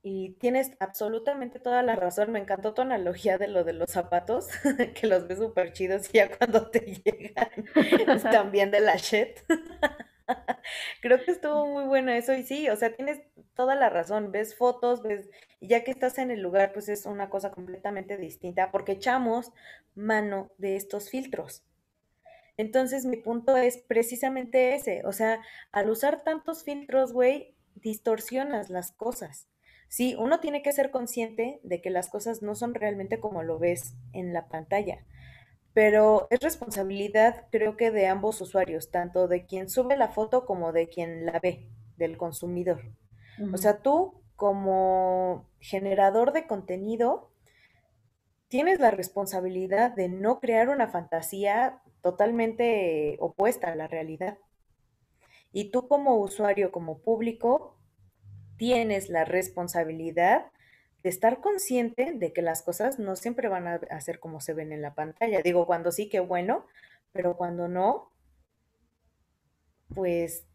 [0.03, 2.31] Y tienes absolutamente toda la razón.
[2.31, 4.47] Me encantó tu analogía de lo de los zapatos,
[4.95, 7.51] que los ves súper chidos y ya cuando te llegan
[8.31, 9.39] también de la shit.
[11.01, 13.21] Creo que estuvo muy bueno eso y sí, o sea, tienes
[13.55, 14.31] toda la razón.
[14.31, 15.29] Ves fotos, ves,
[15.61, 19.51] ya que estás en el lugar, pues es una cosa completamente distinta porque echamos
[19.95, 21.63] mano de estos filtros.
[22.57, 28.91] Entonces, mi punto es precisamente ese, o sea, al usar tantos filtros, güey, distorsionas las
[28.91, 29.47] cosas.
[29.87, 33.59] Sí, uno tiene que ser consciente de que las cosas no son realmente como lo
[33.59, 35.05] ves en la pantalla,
[35.79, 40.73] pero es responsabilidad, creo que, de ambos usuarios, tanto de quien sube la foto como
[40.73, 42.81] de quien la ve, del consumidor.
[43.53, 47.31] O sea, tú como generador de contenido,
[48.49, 54.37] tienes la responsabilidad de no crear una fantasía totalmente opuesta a la realidad.
[55.53, 57.77] Y tú como usuario, como público,
[58.57, 60.51] tienes la responsabilidad
[61.03, 64.71] de estar consciente de que las cosas no siempre van a ser como se ven
[64.71, 65.41] en la pantalla.
[65.41, 66.65] Digo, cuando sí, qué bueno,
[67.11, 68.11] pero cuando no,
[69.93, 70.45] pues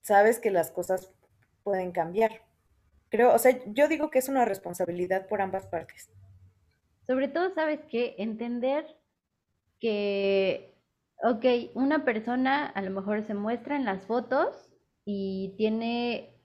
[0.00, 1.12] sabes que las cosas
[1.62, 2.42] pueden cambiar.
[3.10, 6.10] Creo, o sea, yo digo que es una responsabilidad por ambas partes.
[7.06, 8.96] Sobre todo, sabes que entender
[9.80, 10.78] que,
[11.22, 14.68] ok, una persona a lo mejor se muestra en las fotos
[15.04, 16.37] y tiene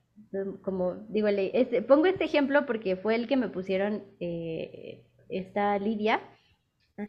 [0.62, 6.22] como digo, este, pongo este ejemplo porque fue el que me pusieron eh, esta Lidia,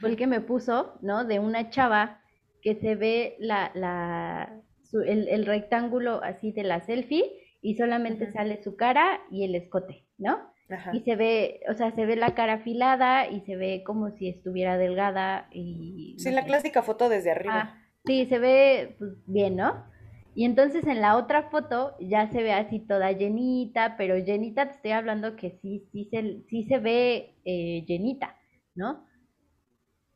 [0.01, 1.25] fue el que me puso, ¿no?
[1.25, 2.21] De una chava
[2.63, 4.63] que se ve la, la
[5.03, 7.25] el, rectángulo así de la selfie
[7.61, 10.53] y solamente sale su cara y el escote, ¿no?
[10.93, 14.29] Y se ve, o sea, se ve la cara afilada y se ve como si
[14.29, 16.17] estuviera delgada y...
[16.19, 17.55] Sí, la clásica foto desde arriba.
[17.55, 19.85] Ah, sí, se ve pues, bien, ¿no?
[20.35, 24.77] Y entonces en la otra foto ya se ve así toda llenita, pero llenita te
[24.77, 28.37] estoy hablando que sí, sí se, sí se ve eh, llenita,
[28.75, 29.07] ¿no?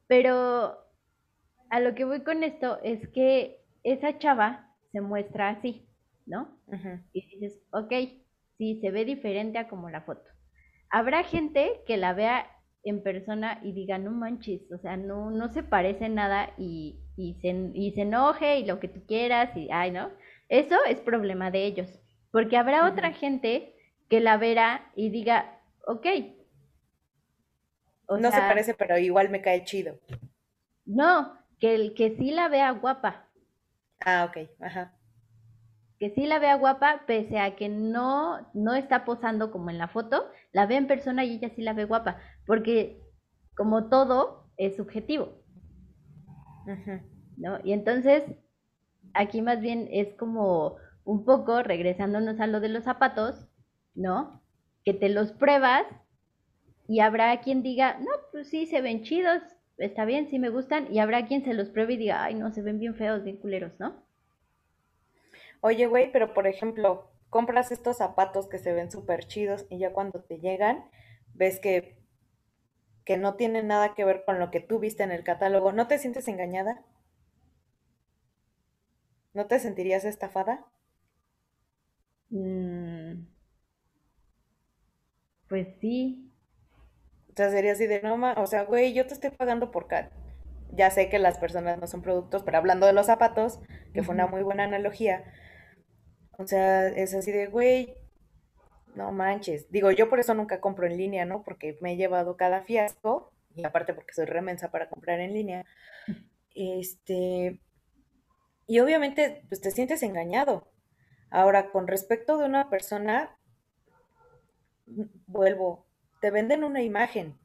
[0.06, 0.76] Pero
[1.70, 5.88] a lo que voy con esto es que esa chava se muestra así,
[6.26, 6.58] ¿no?
[7.12, 7.92] Y dices, ok,
[8.56, 10.28] sí, se ve diferente a como la foto.
[10.90, 12.46] Habrá gente que la vea
[12.84, 17.34] en persona y diga, no manches, o sea, no, no se parece nada y, y
[17.40, 20.10] se, y se enoje y lo que tú quieras y, ay, ¿no?
[20.48, 21.90] Eso es problema de ellos,
[22.30, 23.74] porque habrá otra gente
[24.08, 26.06] que la verá y diga, ok.
[28.08, 29.98] no se parece, pero igual me cae chido.
[30.86, 33.28] No, que el que sí la vea guapa.
[34.00, 34.92] Ah, ok, ajá.
[35.98, 39.88] Que sí la vea guapa, pese a que no, no está posando como en la
[39.88, 42.98] foto, la ve en persona y ella sí la ve guapa, porque
[43.54, 45.34] como todo es subjetivo.
[47.36, 47.58] ¿no?
[47.62, 48.24] Y entonces,
[49.12, 53.48] aquí más bien es como un poco, regresándonos a lo de los zapatos,
[53.94, 54.42] ¿no?
[54.82, 55.84] Que te los pruebas
[56.86, 59.42] y habrá quien diga, no, pues sí, se ven chidos,
[59.76, 62.50] está bien, sí me gustan, y habrá quien se los pruebe y diga, ay, no,
[62.50, 64.02] se ven bien feos, bien culeros, ¿no?
[65.60, 69.92] Oye, güey, pero por ejemplo, compras estos zapatos que se ven súper chidos y ya
[69.92, 70.86] cuando te llegan,
[71.34, 71.97] ves que,
[73.08, 75.88] que no tienen nada que ver con lo que tú viste en el catálogo, ¿no
[75.88, 76.84] te sientes engañada?
[79.32, 80.66] ¿No te sentirías estafada?
[82.32, 83.26] Mm,
[85.48, 86.30] pues sí.
[87.30, 90.10] O sea, sería así de no, o sea, güey, yo te estoy pagando por cada...
[90.72, 93.60] Ya sé que las personas no son productos, pero hablando de los zapatos,
[93.94, 95.24] que fue una muy buena analogía,
[96.38, 97.94] o sea, es así de, güey,
[98.98, 99.70] no manches.
[99.70, 101.42] Digo, yo por eso nunca compro en línea, ¿no?
[101.44, 105.64] Porque me he llevado cada fiasco, y aparte porque soy remensa para comprar en línea.
[106.54, 107.60] Este,
[108.66, 110.68] y obviamente, pues te sientes engañado.
[111.30, 113.38] Ahora, con respecto de una persona,
[115.26, 115.86] vuelvo,
[116.20, 117.38] te venden una imagen.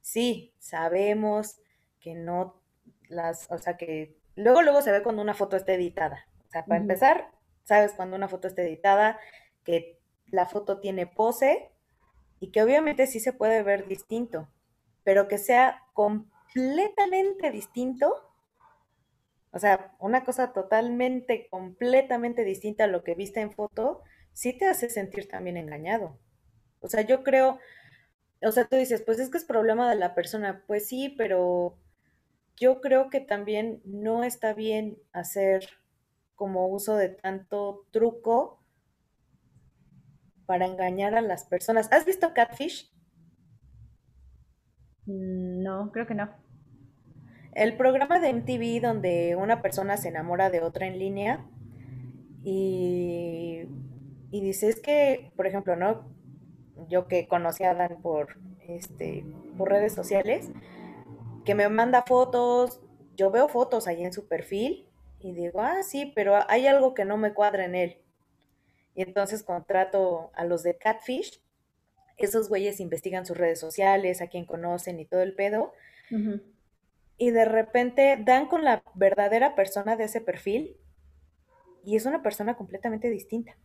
[0.00, 1.60] Sí, sabemos
[2.00, 2.62] que no
[3.08, 6.26] las, o sea, que luego, luego se ve cuando una foto está editada.
[6.46, 7.32] O sea, para empezar,
[7.64, 9.18] sabes cuando una foto está editada,
[9.64, 9.97] que
[10.30, 11.70] la foto tiene pose
[12.40, 14.48] y que obviamente sí se puede ver distinto,
[15.04, 18.28] pero que sea completamente distinto
[19.50, 24.66] o sea, una cosa totalmente, completamente distinta a lo que viste en foto, sí te
[24.66, 26.18] hace sentir también engañado.
[26.80, 27.58] O sea, yo creo,
[28.42, 30.64] o sea, tú dices, pues es que es problema de la persona.
[30.66, 31.78] Pues sí, pero
[32.56, 35.68] yo creo que también no está bien hacer
[36.34, 38.57] como uso de tanto truco
[40.48, 41.92] para engañar a las personas.
[41.92, 42.90] ¿Has visto Catfish?
[45.04, 46.30] Mm, no, creo que no.
[47.52, 51.44] El programa de MTV donde una persona se enamora de otra en línea
[52.42, 53.64] y,
[54.30, 56.16] y dice, es que, por ejemplo, ¿no?
[56.88, 59.26] yo que conocí a Dan por, este,
[59.58, 60.50] por redes sociales,
[61.44, 62.80] que me manda fotos,
[63.16, 64.88] yo veo fotos ahí en su perfil
[65.20, 67.98] y digo, ah, sí, pero hay algo que no me cuadra en él.
[68.98, 71.40] Y entonces contrato a los de Catfish,
[72.16, 75.72] esos güeyes investigan sus redes sociales, a quien conocen y todo el pedo.
[77.16, 80.76] Y de repente dan con la verdadera persona de ese perfil
[81.84, 83.56] y es una persona completamente distinta.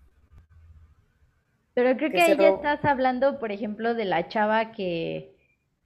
[1.73, 5.35] Pero creo que, ahí ya estás hablando, por ejemplo, de la chava que,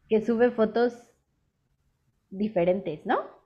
[0.09, 1.13] que sube fotos
[2.31, 3.36] diferentes, ¿no?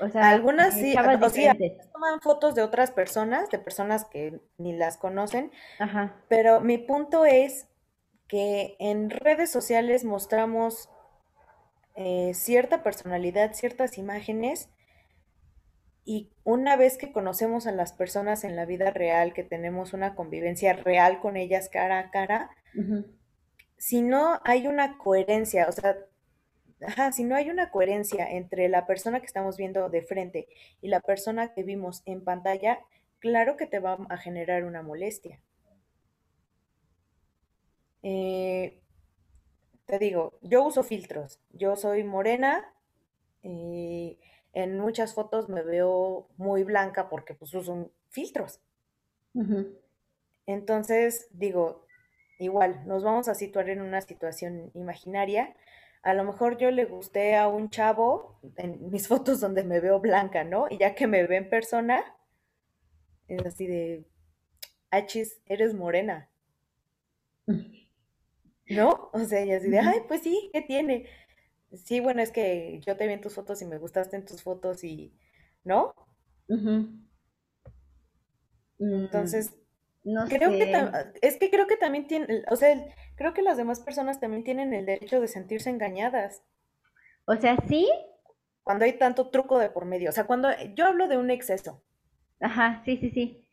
[0.00, 1.56] O sea, algunas sí, o sea,
[1.92, 6.16] toman fotos de otras personas, de personas que ni las conocen, Ajá.
[6.28, 7.68] pero mi punto es
[8.28, 10.90] que en redes sociales mostramos
[11.94, 14.68] eh, cierta personalidad, ciertas imágenes,
[16.04, 20.14] y una vez que conocemos a las personas en la vida real, que tenemos una
[20.14, 22.50] convivencia real con ellas cara a cara,
[23.76, 25.96] si no hay una coherencia, o sea,
[27.12, 30.48] si no hay una coherencia entre la persona que estamos viendo de frente
[30.80, 32.80] y la persona que vimos en pantalla,
[33.18, 35.40] claro que te va a generar una molestia.
[38.02, 38.80] Eh,
[39.86, 41.40] te digo, yo uso filtros.
[41.52, 42.72] Yo soy morena.
[43.42, 44.18] y
[44.56, 48.62] en muchas fotos me veo muy blanca porque pues uso filtros.
[50.46, 51.84] Entonces, digo,
[52.38, 55.54] igual, nos vamos a situar en una situación imaginaria
[56.06, 59.98] a lo mejor yo le gusté a un chavo en mis fotos donde me veo
[60.00, 60.68] blanca, ¿no?
[60.70, 62.04] Y ya que me ve en persona,
[63.26, 64.06] es así de,
[64.90, 66.30] achis, eres morena.
[68.68, 69.10] ¿No?
[69.12, 71.06] O sea, y así de, ay, pues sí, ¿qué tiene?
[71.72, 74.42] Sí, bueno, es que yo te vi en tus fotos y me gustaste en tus
[74.42, 75.12] fotos y,
[75.64, 75.92] ¿no?
[78.78, 79.54] Entonces,
[80.06, 80.72] no creo que
[81.20, 82.80] es que creo que también tiene, o sea,
[83.16, 86.44] creo que las demás personas también tienen el derecho de sentirse engañadas.
[87.24, 87.88] O sea, sí.
[88.62, 91.82] Cuando hay tanto truco de por medio, o sea, cuando yo hablo de un exceso.
[92.40, 93.48] Ajá, sí, sí, sí.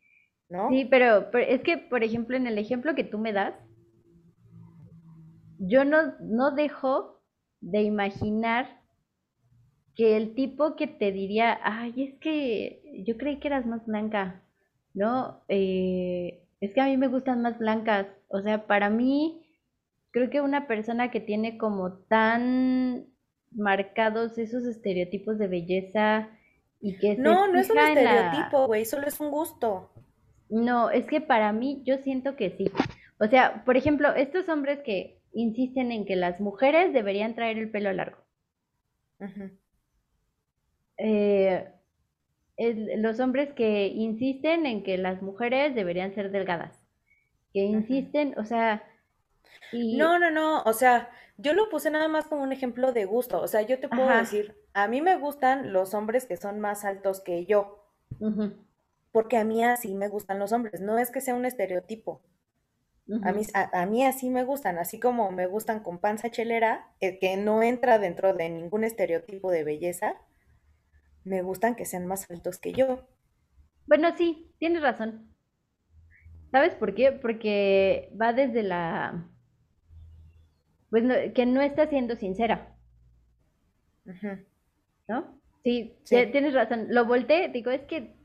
[0.49, 0.69] ¿No?
[0.69, 3.55] Sí, pero, es que, por ejemplo, en el ejemplo que tú me das,
[5.57, 7.23] yo no, no dejo
[7.61, 8.81] de imaginar
[9.95, 14.43] que el tipo que te diría, ay, es que yo creí que eras más blanca,
[14.93, 15.43] ¿no?
[15.47, 18.07] Eh, es que a mí me gustan más blancas.
[18.29, 19.45] O sea, para mí,
[20.11, 23.07] creo que una persona que tiene como tan
[23.51, 26.29] marcados esos estereotipos de belleza
[26.79, 27.17] y que...
[27.17, 29.91] No, no es un estereotipo, güey, solo es un gusto.
[30.49, 32.71] No, es que para mí yo siento que sí.
[33.19, 37.71] O sea, por ejemplo, estos hombres que insisten en que las mujeres deberían traer el
[37.71, 38.19] pelo largo.
[40.97, 41.67] eh,
[42.57, 46.85] los hombres que insisten en que las mujeres deberían ser delgadas,
[47.53, 48.83] que insisten, o sea...
[49.71, 53.41] No, no, no, o sea, yo lo puse nada más como un ejemplo de gusto,
[53.41, 56.85] o sea, yo te puedo decir, a mí me gustan los hombres que son más
[56.85, 57.83] altos que yo,
[59.11, 62.21] porque a mí así me gustan los hombres, no es que sea un estereotipo.
[63.21, 67.19] A, mí, a, mí así me gustan, así como me gustan con panza chelera, eh,
[67.19, 70.15] que no entra dentro de ningún estereotipo de belleza,
[71.23, 73.07] me gustan que sean más altos que yo.
[73.87, 75.29] Bueno, sí, tienes razón.
[76.51, 77.11] ¿Sabes por qué?
[77.11, 79.27] Porque va desde la...
[80.89, 82.75] Pues que no está siendo sincera.
[85.07, 85.39] ¿No?
[85.63, 86.87] Sí, tienes razón.
[86.89, 88.15] Lo volteé, digo, es que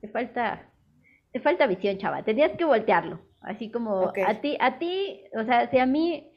[0.00, 0.68] te falta,
[1.32, 2.24] te falta visión, chava.
[2.24, 3.20] Tenías que voltearlo.
[3.40, 6.32] Así como a ti, a ti, o sea, si a mí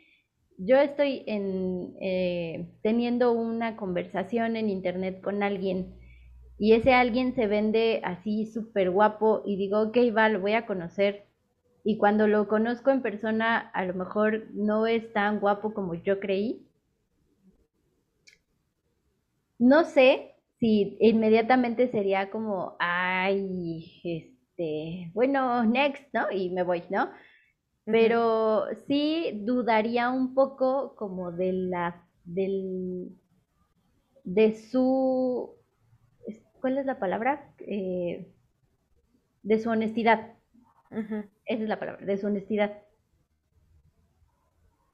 [0.58, 5.96] yo estoy en, eh, teniendo una conversación en internet con alguien
[6.60, 10.66] y ese alguien se vende así súper guapo y digo, ok, va, lo voy a
[10.66, 11.26] conocer.
[11.86, 16.20] Y cuando lo conozco en persona, a lo mejor no es tan guapo como yo
[16.20, 16.68] creí.
[19.60, 26.32] No sé si inmediatamente sería como, ay, este, bueno, next, ¿no?
[26.32, 27.10] Y me voy, ¿no?
[27.86, 33.10] Pero sí dudaría un poco como de la, del,
[34.24, 35.59] de su
[36.60, 37.54] ¿cuál es la palabra?
[37.60, 38.28] Eh,
[39.44, 40.34] de su honestidad.
[40.92, 42.82] Esa es la palabra, de su honestidad.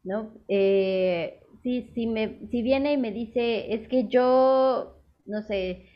[0.04, 0.34] ¿No?
[0.48, 5.88] Eh, sí, si, me, si viene y me dice, es que yo, no sé,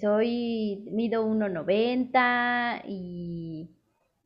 [0.00, 3.70] soy, mido 1,90 y,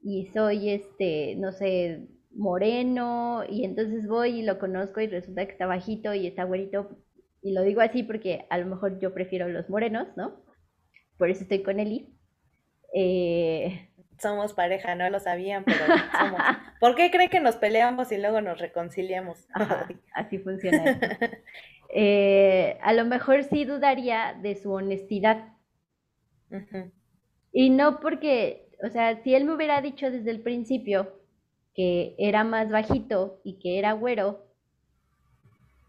[0.03, 5.53] y soy, este, no sé, moreno, y entonces voy y lo conozco y resulta que
[5.53, 6.91] está bajito y está güerito,
[7.43, 10.48] y lo digo así porque a lo mejor yo prefiero los morenos, ¿no?
[11.19, 12.09] Por eso estoy con Eli.
[12.95, 15.79] Eh, somos pareja, no lo sabían, pero
[16.19, 16.41] somos.
[16.81, 19.47] ¿Por qué cree que nos peleamos y luego nos reconciliamos?
[20.15, 20.99] así funciona.
[21.91, 25.55] Eh, a lo mejor sí dudaría de su honestidad.
[27.53, 31.19] Y no porque, o sea, si él me hubiera dicho desde el principio
[31.75, 34.47] que era más bajito y que era güero,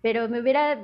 [0.01, 0.79] pero me hubiera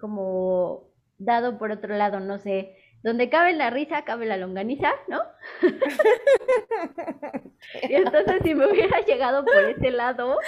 [0.00, 0.88] como
[1.18, 5.20] dado por otro lado, no sé, donde cabe la risa, cabe la longaniza, ¿no?
[7.88, 10.38] y entonces si me hubiera llegado por ese lado,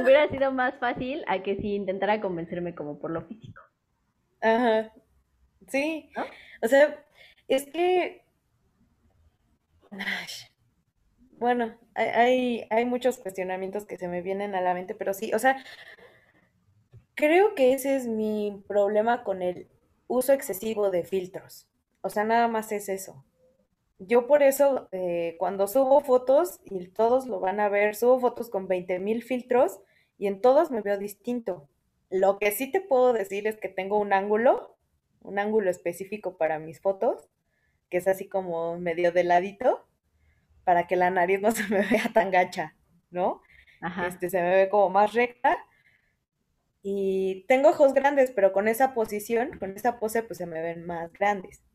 [0.00, 3.62] hubiera sido más fácil a que si intentara convencerme como por lo físico.
[4.40, 4.92] Ajá.
[5.68, 6.10] Sí.
[6.62, 7.04] O sea,
[7.48, 8.24] es que...
[11.38, 15.38] Bueno, hay, hay muchos cuestionamientos que se me vienen a la mente, pero sí, o
[15.38, 15.62] sea,
[17.14, 19.68] creo que ese es mi problema con el
[20.08, 21.68] uso excesivo de filtros.
[22.06, 23.24] O sea, nada más es eso.
[23.98, 28.48] Yo por eso, eh, cuando subo fotos, y todos lo van a ver, subo fotos
[28.48, 29.80] con 20 mil filtros
[30.16, 31.68] y en todos me veo distinto.
[32.08, 34.76] Lo que sí te puedo decir es que tengo un ángulo,
[35.20, 37.28] un ángulo específico para mis fotos,
[37.90, 39.84] que es así como medio de ladito,
[40.62, 42.76] para que la nariz no se me vea tan gacha,
[43.10, 43.42] ¿no?
[44.06, 45.58] Este, se me ve como más recta.
[46.84, 50.86] Y tengo ojos grandes, pero con esa posición, con esa pose, pues se me ven
[50.86, 51.66] más grandes.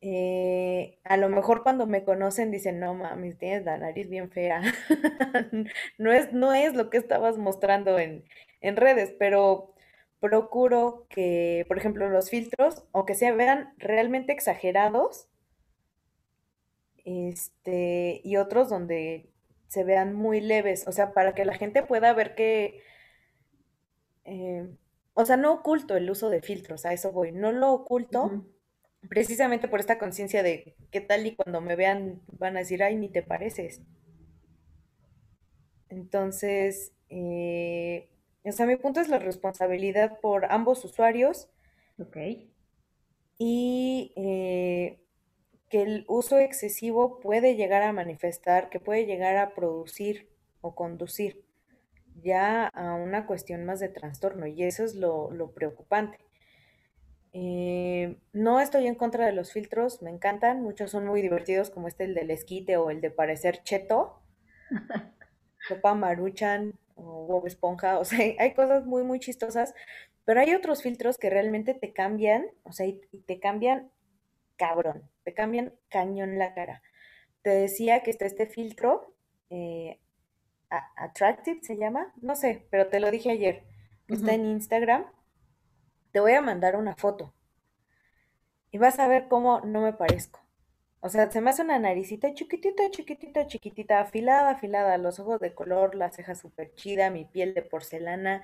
[0.00, 4.62] Eh, a lo mejor cuando me conocen dicen, no mames, tienes la nariz bien fea.
[5.98, 8.24] no, es, no es lo que estabas mostrando en,
[8.60, 9.74] en redes, pero
[10.20, 15.28] procuro que, por ejemplo, los filtros, aunque se vean realmente exagerados,
[17.04, 19.30] este, y otros donde
[19.68, 22.82] se vean muy leves, o sea, para que la gente pueda ver que,
[24.24, 24.68] eh,
[25.14, 28.44] o sea, no oculto el uso de filtros, a eso voy, no lo oculto
[29.08, 32.96] precisamente por esta conciencia de qué tal y cuando me vean van a decir, ay,
[32.96, 33.82] ni te pareces.
[35.88, 38.10] Entonces, eh,
[38.44, 41.48] o sea, mi punto es la responsabilidad por ambos usuarios.
[41.98, 42.16] Ok.
[43.38, 45.00] Y eh,
[45.68, 50.28] que el uso excesivo puede llegar a manifestar, que puede llegar a producir
[50.60, 51.44] o conducir
[52.22, 54.46] ya a una cuestión más de trastorno.
[54.46, 56.18] Y eso es lo, lo preocupante.
[57.40, 61.86] Eh, no estoy en contra de los filtros, me encantan, muchos son muy divertidos, como
[61.86, 64.20] este el del esquite o el de parecer cheto,
[65.68, 69.72] Sopa Maruchan o Bob Esponja, o sea, hay cosas muy, muy chistosas,
[70.24, 73.88] pero hay otros filtros que realmente te cambian, o sea, y, te cambian
[74.56, 76.82] cabrón, te cambian cañón la cara.
[77.42, 79.14] Te decía que está este filtro,
[79.48, 80.00] eh,
[80.96, 83.62] Attractive se llama, no sé, pero te lo dije ayer,
[84.08, 85.06] está en Instagram
[86.18, 87.32] te voy a mandar una foto
[88.72, 90.40] y vas a ver cómo no me parezco.
[90.98, 95.54] O sea, se me hace una naricita chiquitita, chiquitita, chiquitita, afilada, afilada, los ojos de
[95.54, 98.42] color, la ceja súper chida, mi piel de porcelana.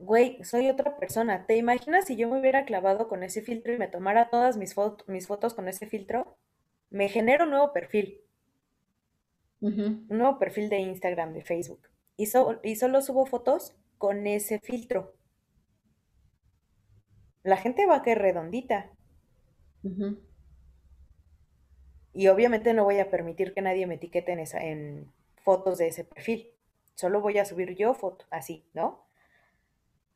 [0.00, 1.46] Güey, soy otra persona.
[1.46, 4.74] ¿Te imaginas si yo me hubiera clavado con ese filtro y me tomara todas mis,
[5.06, 6.36] mis fotos con ese filtro?
[6.90, 8.22] Me genero un nuevo perfil.
[9.60, 11.88] Un nuevo perfil de Instagram, de Facebook.
[12.16, 12.24] Y,
[12.64, 15.14] y solo subo fotos con ese filtro
[17.42, 18.90] la gente va a caer redondita.
[22.12, 25.88] Y obviamente no voy a permitir que nadie me etiquete en, esa, en fotos de
[25.88, 26.52] ese perfil.
[26.94, 29.06] Solo voy a subir yo fotos, así, ¿no?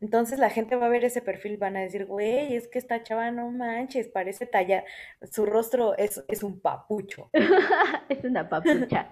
[0.01, 3.03] Entonces la gente va a ver ese perfil, van a decir, güey, es que esta
[3.03, 4.85] chava no manches, parece talla,
[5.23, 7.31] su rostro es, es un papucho.
[8.11, 9.09] es una papucha.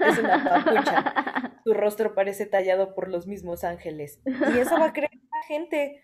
[0.00, 1.60] es una papucha.
[1.64, 4.20] Su rostro parece tallado por los mismos ángeles.
[4.24, 6.02] Y eso va a creer la gente.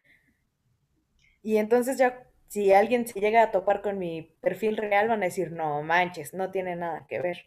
[1.42, 5.26] Y entonces ya, si alguien se llega a topar con mi perfil real, van a
[5.26, 7.38] decir, no manches, no tiene nada que ver.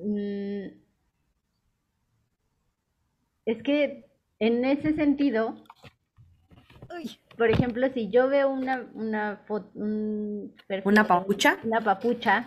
[0.00, 0.78] Mm.
[3.46, 4.04] es que
[4.38, 5.64] en ese sentido,
[7.36, 9.44] por ejemplo, si yo veo una, una
[9.74, 11.58] un perfil, ¿Una papucha?
[11.64, 12.46] Una papucha.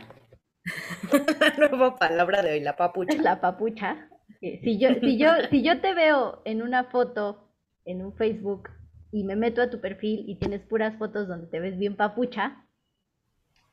[1.58, 3.22] Nueva palabra de hoy, la papucha.
[3.22, 4.08] La papucha.
[4.40, 7.52] Si yo, si yo, si yo te veo en una foto
[7.86, 8.70] en un Facebook
[9.12, 12.66] y me meto a tu perfil y tienes puras fotos donde te ves bien papucha,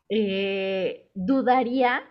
[0.09, 2.03] eh, dudaría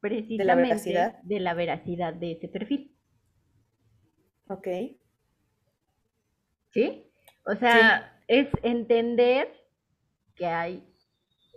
[0.00, 0.74] precisamente
[1.22, 2.14] ¿De la, veracidad?
[2.14, 2.96] de ese perfil.
[4.48, 4.68] Ok.
[6.72, 7.06] ¿Sí?
[7.44, 9.48] O sea, es entender
[10.36, 10.84] que hay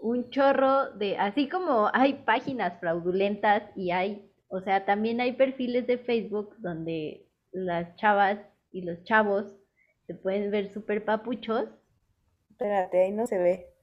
[0.02, 5.88] un chorro de, así como hay páginas fraudulentas y hay, o sea, también hay perfiles
[5.88, 8.40] de Facebook donde las chavas
[8.72, 9.46] y los chavos
[10.08, 11.70] se pueden ver súper papuchos.
[12.50, 13.74] Espérate, ahí no se ve.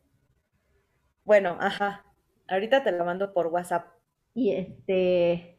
[1.24, 2.04] Bueno, ajá.
[2.48, 3.86] Ahorita te lo mando por WhatsApp.
[4.34, 5.58] Y este.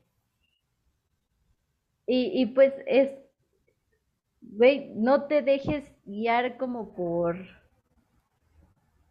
[2.05, 3.11] Y, y pues es.
[4.41, 7.37] Güey, no te dejes guiar como por.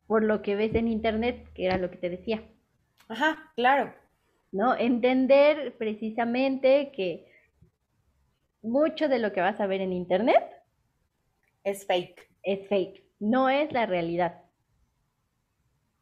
[0.06, 2.42] por lo que ves en internet, que era lo que te decía.
[3.08, 3.94] Ajá, claro.
[4.52, 4.76] ¿No?
[4.76, 7.26] Entender precisamente que
[8.62, 10.59] mucho de lo que vas a ver en internet
[11.64, 12.28] es fake.
[12.42, 13.02] Es fake.
[13.18, 14.42] No es la realidad.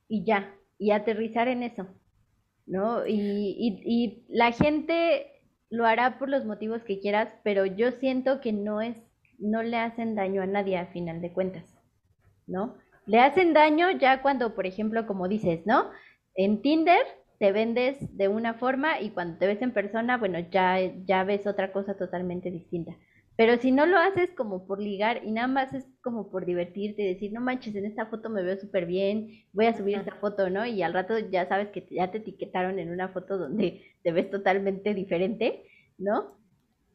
[0.09, 1.87] Y ya, y aterrizar en eso,
[2.67, 3.07] ¿no?
[3.07, 5.27] Y, y, y la gente
[5.71, 8.97] lo hará por los motivos que quieras, pero yo siento que no es,
[9.39, 11.65] no le hacen daño a nadie a final de cuentas,
[12.47, 12.77] ¿no?
[13.07, 15.91] Le hacen daño ya cuando, por ejemplo, como dices, ¿no?
[16.35, 17.03] En Tinder
[17.39, 21.47] te vendes de una forma y cuando te ves en persona, bueno, ya, ya ves
[21.47, 22.97] otra cosa totalmente distinta.
[23.39, 27.03] Pero si no lo haces como por ligar y nada más es como por divertirte
[27.03, 30.17] y decir, no manches, en esta foto me veo súper bien, voy a subir esta
[30.17, 30.67] foto, ¿no?
[30.67, 34.29] Y al rato ya sabes que ya te etiquetaron en una foto donde te ves
[34.29, 35.63] totalmente diferente,
[35.99, 36.37] ¿no?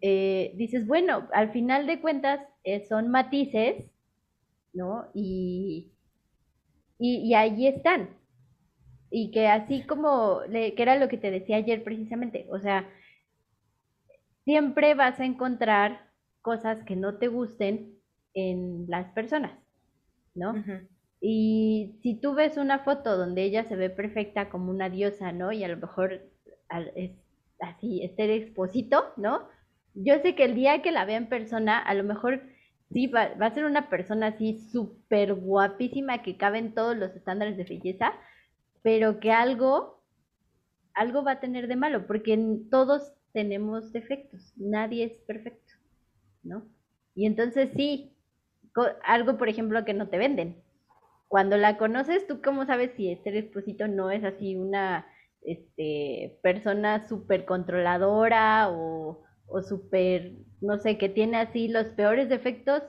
[0.02, 3.86] Eh, dices, bueno, al final de cuentas eh, son matices,
[4.74, 5.08] ¿no?
[5.14, 5.94] Y,
[7.00, 8.18] y, y, ahí están.
[9.10, 12.90] Y que así como, le, que era lo que te decía ayer precisamente, o sea,
[14.44, 16.13] siempre vas a encontrar
[16.44, 17.96] cosas que no te gusten
[18.36, 19.58] en las personas,
[20.36, 20.54] ¿no?
[21.20, 25.52] Y si tú ves una foto donde ella se ve perfecta como una diosa, ¿no?
[25.52, 26.22] Y a lo mejor
[26.96, 27.12] es
[27.60, 29.48] así, este exposito, ¿no?
[29.96, 32.42] Yo sé que el día que la vea en persona, a lo mejor
[32.92, 37.16] sí va, va a ser una persona así súper guapísima que cabe en todos los
[37.16, 38.14] estándares de belleza,
[38.82, 40.04] pero que algo,
[40.94, 42.38] algo va a tener de malo, porque
[42.70, 45.63] todos tenemos defectos, nadie es perfecto.
[46.44, 46.68] ¿No?
[47.16, 48.16] Y entonces sí,
[49.04, 50.64] algo por ejemplo que no te venden.
[51.28, 55.08] Cuando la conoces, ¿tú cómo sabes si este esposito no es así una
[55.42, 62.84] este, persona súper controladora o, o súper, no sé, que tiene así los peores defectos,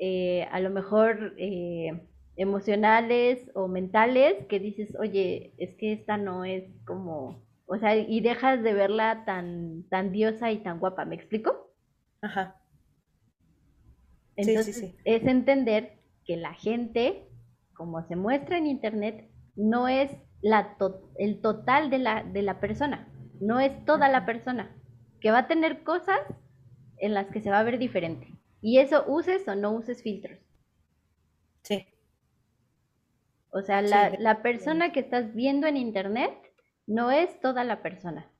[0.00, 2.06] eh, a lo mejor eh,
[2.36, 8.20] emocionales o mentales, que dices, oye, es que esta no es como, o sea, y
[8.20, 11.72] dejas de verla tan, tan diosa y tan guapa, ¿me explico?
[12.22, 12.56] Ajá.
[14.38, 17.28] Entonces, es entender que la gente,
[17.74, 20.76] como se muestra en Internet, no es la
[21.16, 24.76] el total de la, de la persona, no es toda la persona,
[25.20, 26.20] que va a tener cosas
[26.98, 28.28] en las que se va a ver diferente.
[28.60, 30.38] Y eso uses o no uses filtros.
[31.62, 31.86] Sí.
[33.50, 36.32] O sea, la, la persona que estás viendo en Internet
[36.86, 38.30] no es toda la persona.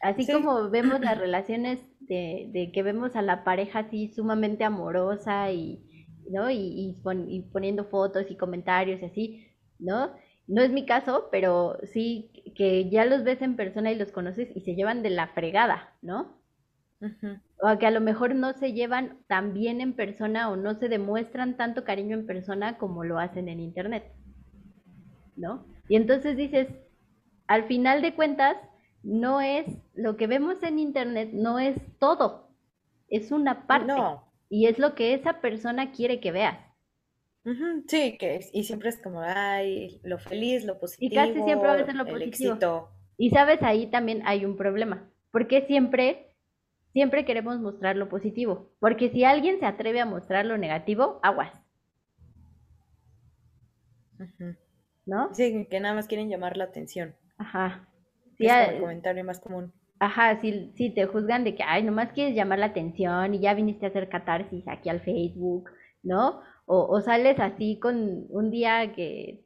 [0.00, 5.50] Así como vemos las relaciones de, de, que vemos a la pareja así sumamente amorosa
[5.50, 5.82] y,
[6.30, 6.50] ¿no?
[6.50, 9.46] Y, y, poniendo fotos y comentarios y así,
[9.78, 10.12] ¿no?
[10.46, 14.48] No es mi caso, pero sí que ya los ves en persona y los conoces
[14.54, 16.38] y se llevan de la fregada, ¿no?
[17.62, 20.88] O que a lo mejor no se llevan tan bien en persona o no se
[20.88, 24.12] demuestran tanto cariño en persona como lo hacen en internet,
[25.36, 25.66] ¿no?
[25.88, 26.68] Y entonces dices,
[27.46, 28.56] al final de cuentas,
[29.02, 32.50] no es, lo que vemos en Internet no es todo,
[33.08, 33.94] es una parte.
[34.50, 36.58] Y es lo que esa persona quiere que veas.
[37.86, 41.12] sí, que y siempre es como, ay, lo feliz, lo positivo.
[41.12, 42.90] Y casi siempre a ser lo positivo.
[43.16, 46.34] Y sabes, ahí también hay un problema, porque siempre,
[46.92, 51.52] siempre queremos mostrar lo positivo, porque si alguien se atreve a mostrar lo negativo, aguas.
[55.04, 55.34] ¿No?
[55.34, 57.14] Sí, que nada más quieren llamar la atención.
[57.38, 57.88] Ajá
[58.38, 59.72] es el comentario más común.
[60.00, 63.54] Ajá, sí, sí, te juzgan de que, ay, nomás quieres llamar la atención y ya
[63.54, 65.70] viniste a hacer catarsis aquí al Facebook,
[66.04, 66.40] ¿no?
[66.66, 69.42] O, o sales así con un día que,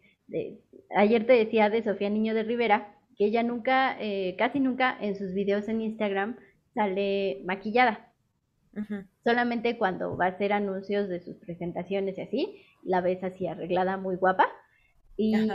[0.94, 5.16] ayer te decía de Sofía Niño de Rivera, que ella nunca, eh, casi nunca en
[5.16, 6.36] sus videos en Instagram
[6.74, 8.08] sale maquillada.
[9.22, 13.98] Solamente cuando va a hacer anuncios de sus presentaciones y así, la ves así arreglada,
[13.98, 14.48] muy guapa.
[15.16, 15.48] Y,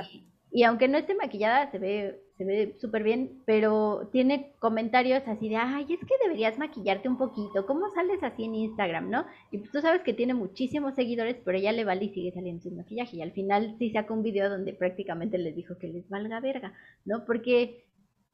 [0.52, 5.50] y aunque no esté maquillada, se ve se ve súper bien, pero tiene comentarios así
[5.50, 9.26] de, ay, es que deberías maquillarte un poquito, ¿cómo sales así en Instagram, no?
[9.50, 12.62] Y pues tú sabes que tiene muchísimos seguidores, pero ella le vale y sigue saliendo
[12.62, 13.18] sin maquillaje.
[13.18, 16.74] Y al final sí saca un video donde prácticamente les dijo que les valga verga,
[17.06, 17.26] ¿no?
[17.26, 17.88] Porque,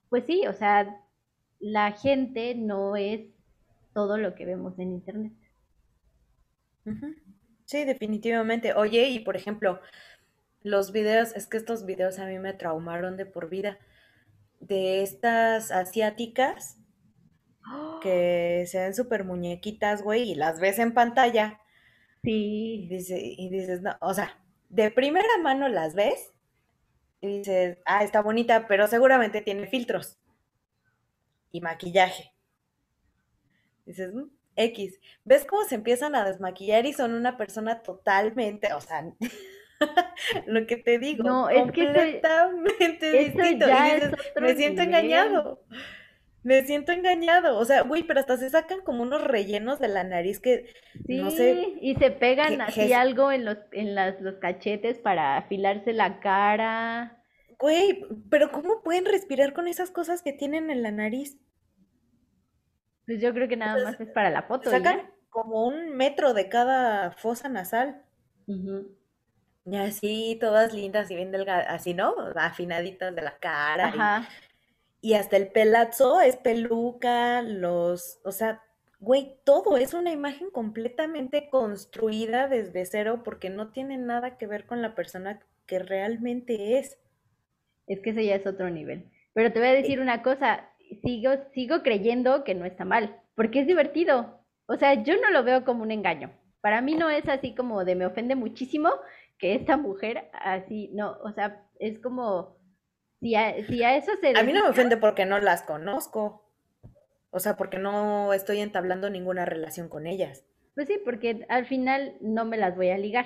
[0.10, 1.02] pues sí, o sea,
[1.60, 3.22] la gente no es
[3.94, 5.34] todo lo que vemos en Internet.
[7.64, 8.74] Sí, definitivamente.
[8.74, 9.80] Oye, y por ejemplo,
[10.62, 13.80] los videos, es que estos videos a mí me traumaron de por vida
[14.68, 16.78] de estas asiáticas
[18.02, 21.62] que se ven súper muñequitas, güey, y las ves en pantalla.
[22.24, 22.84] Sí.
[22.84, 24.38] Y, dice, y dices, no, o sea,
[24.70, 26.34] de primera mano las ves
[27.22, 30.18] y dices, ah, está bonita, pero seguramente tiene filtros
[31.52, 32.34] y maquillaje.
[33.86, 35.00] Dices, mm, X.
[35.24, 39.06] ¿Ves cómo se empiezan a desmaquillar y son una persona totalmente, o sea,
[40.48, 43.68] lo que te digo, No, es que eso, completamente eso distinto.
[43.68, 44.12] Y es dices,
[44.42, 44.96] me siento nivel.
[45.00, 45.64] engañado.
[46.44, 47.58] Me siento engañado.
[47.58, 50.74] O sea, güey, pero hasta se sacan como unos rellenos de la nariz que
[51.08, 51.74] no sé.
[51.82, 55.94] Y se pegan que- así que- algo en los, en las, los cachetes para afilarse
[55.94, 57.24] la cara.
[57.60, 61.38] Güey, pero ¿cómo pueden respirar con esas cosas que tienen en la nariz?
[63.06, 65.12] Pues yo creo que nada más es para la foto, Sacan ya.
[65.30, 68.02] como un metro de cada fosa nasal.
[68.48, 68.96] Ujú.
[69.66, 72.16] Y así, todas lindas y bien delgadas, así, ¿no?
[72.36, 73.94] Afinaditas de la cara.
[73.96, 74.28] y- Ajá.
[75.02, 78.62] Y, hasta el pelazo es peluca, los, o sea,
[79.00, 84.66] güey, todo es una imagen completamente construida desde cero porque no tiene nada que ver
[84.66, 86.98] con la persona que realmente es.
[87.88, 89.10] Es que ese ya es otro nivel.
[89.34, 90.70] Pero te voy a decir una cosa,
[91.04, 94.40] sigo, sigo creyendo que no está mal, porque es divertido.
[94.68, 96.32] O sea, yo no lo veo como un engaño.
[96.62, 98.90] Para mí no es así como de me ofende muchísimo
[99.44, 102.56] que esta mujer así, no, o sea, es como
[103.20, 106.42] si a, si a eso se A mí no me ofende porque no las conozco.
[107.30, 110.46] O sea, porque no estoy entablando ninguna relación con ellas.
[110.76, 113.26] pues sí, porque al final no me las voy a ligar,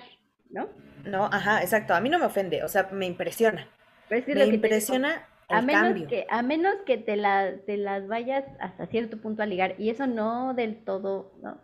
[0.50, 0.70] ¿no?
[1.06, 1.94] No, ajá, exacto.
[1.94, 3.68] A mí no me ofende, o sea, me impresiona.
[4.10, 6.08] Pero es que es Me lo que impresiona a el menos cambio.
[6.08, 9.90] que, a menos que te, la- te las vayas hasta cierto punto a ligar, y
[9.92, 11.62] eso no del todo, ¿no?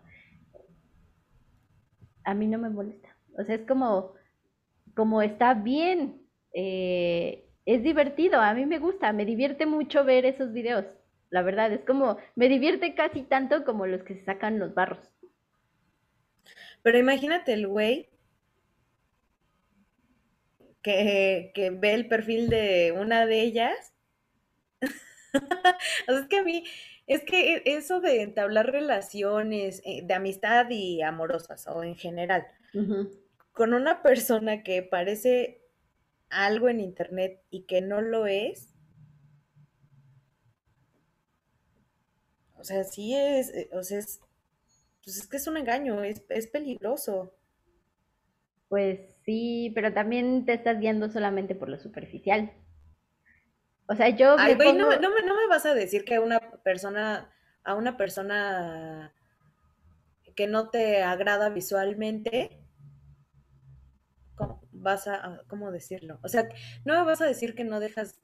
[2.25, 3.09] A mí no me molesta.
[3.37, 4.13] O sea, es como,
[4.95, 6.21] como está bien,
[6.53, 10.85] eh, es divertido, a mí me gusta, me divierte mucho ver esos videos.
[11.29, 14.99] La verdad, es como, me divierte casi tanto como los que se sacan los barros.
[16.83, 18.09] Pero imagínate el güey
[20.83, 23.93] que, que ve el perfil de una de ellas.
[26.07, 26.63] O sea, es que a mí,
[27.07, 32.45] es que e- eso de entablar relaciones eh, de amistad y amorosas o en general.
[33.53, 35.61] Con una persona que parece
[36.29, 38.75] algo en internet y que no lo es,
[42.57, 44.19] o sea, sí es, eh, o sea, es,
[45.03, 47.35] pues es que es un engaño, es, es peligroso.
[48.69, 52.51] Pues sí, pero también te estás guiando solamente por lo superficial.
[53.87, 56.15] O sea, yo Ay, güey, no, pongo, no, me, no me vas a decir que
[56.15, 57.31] a una persona,
[57.63, 59.13] a una persona
[60.35, 62.62] que no te agrada visualmente, ¿cómo
[64.83, 66.19] vas a, cómo decirlo?
[66.23, 66.47] O sea,
[66.85, 68.21] no me vas a decir que no dejas,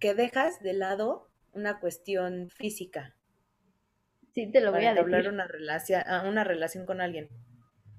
[0.00, 3.14] que dejas de lado una cuestión física
[4.32, 5.28] sí te lo voy a decir.
[5.28, 7.28] una relación, una relación con alguien.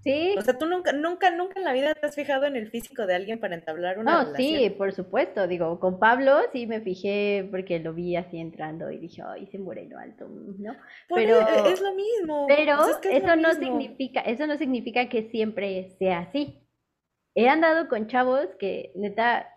[0.03, 2.71] Sí, O sea, tú nunca, nunca, nunca en la vida te has fijado en el
[2.71, 4.77] físico de alguien para entablar una no, sí, relación.
[4.79, 5.47] por supuesto.
[5.47, 9.59] Digo, con Pablo sí me fijé porque lo vi así entrando y dije, ay, ese
[9.59, 10.73] moreno alto, ¿no?
[11.07, 12.47] Por e- Pero, es lo mismo.
[12.47, 15.91] pero O sea, es que es lo eso no significa, eso no significa que siempre
[15.99, 16.57] sea así.
[17.35, 19.47] He andado con chavos que neta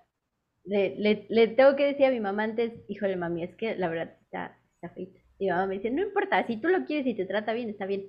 [0.64, 4.59] le, tengo que decir a mi mamá antes, híjole mami, es que la verdad está,
[4.77, 5.20] está feita.
[5.39, 7.70] Y mi mamá me dice, no importa, si tú lo quieres y te trata bien,
[7.70, 8.07] está bien.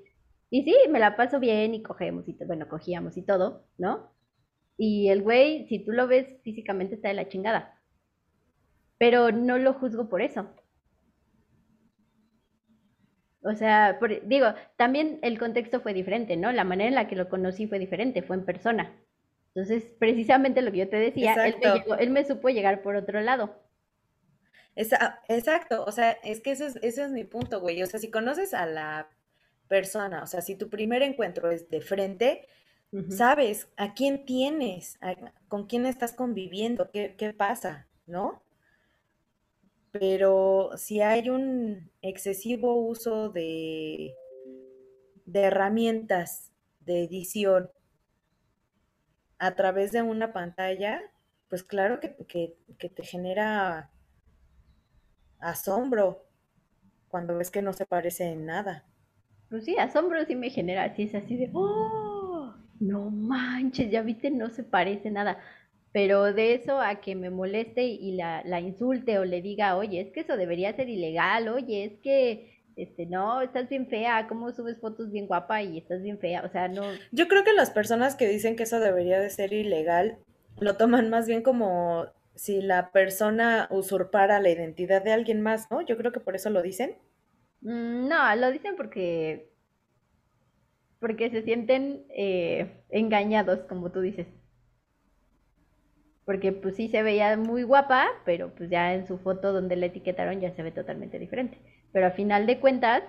[0.50, 4.12] Y sí, me la paso bien y cogemos y to- bueno, cogíamos y todo, ¿no?
[4.78, 7.82] Y el güey, si tú lo ves físicamente está de la chingada.
[8.98, 10.50] Pero no lo juzgo por eso.
[13.44, 16.52] O sea, por- digo, también el contexto fue diferente, ¿no?
[16.52, 18.94] La manera en la que lo conocí fue diferente, fue en persona.
[19.56, 22.96] Entonces, precisamente lo que yo te decía, él me llegó- él me supo llegar por
[22.98, 23.56] otro lado.
[24.76, 27.82] Esa- exacto, o sea, es que ese es, ese es mi punto, güey.
[27.82, 29.10] O sea, si conoces a la
[29.70, 32.48] persona, o sea, si tu primer encuentro es de frente,
[33.10, 35.16] sabes a quién tienes, a-
[35.50, 38.42] con quién estás conviviendo, qué, qué pasa, ¿no?
[39.92, 44.14] Pero si hay un excesivo uso de,
[45.26, 46.52] de herramientas
[46.82, 47.70] de edición
[49.40, 51.02] a través de una pantalla,
[51.50, 53.92] pues claro que, que- que te genera
[55.40, 56.26] asombro
[57.10, 58.86] cuando ves que no se parece en nada.
[59.50, 64.32] Pues sí, asombro sí me genera, así es así de, oh, no manches, ya viste,
[64.32, 65.40] no se parece nada.
[65.92, 70.02] Pero de eso a que me moleste y la, la insulte o le diga, oye,
[70.02, 74.52] es que eso debería ser ilegal, oye, es que, este, no, estás bien fea, ¿cómo
[74.52, 76.44] subes fotos bien guapa y estás bien fea?
[76.44, 79.54] O sea, no, Yo creo que las personas que dicen que eso debería de ser
[79.54, 80.18] ilegal
[80.60, 85.82] lo toman más bien como si la persona usurpara la identidad de alguien más, ¿no?
[85.82, 86.98] Yo creo que por eso lo dicen.
[87.62, 89.50] mm, no, lo dicen porque,
[91.00, 94.28] porque se sienten eh, engañados, como tú dices.
[96.26, 99.86] Porque pues sí se veía muy guapa, pero pues ya en su foto donde la
[99.86, 101.60] etiquetaron ya se ve totalmente diferente.
[101.96, 103.04] Pero a final de cuentas,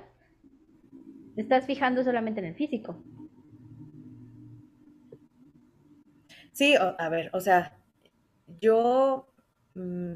[1.34, 3.02] te estás fijando solamente en el físico.
[6.52, 7.76] Sí, a ver, o sea,
[8.60, 9.26] yo
[9.74, 10.14] mm,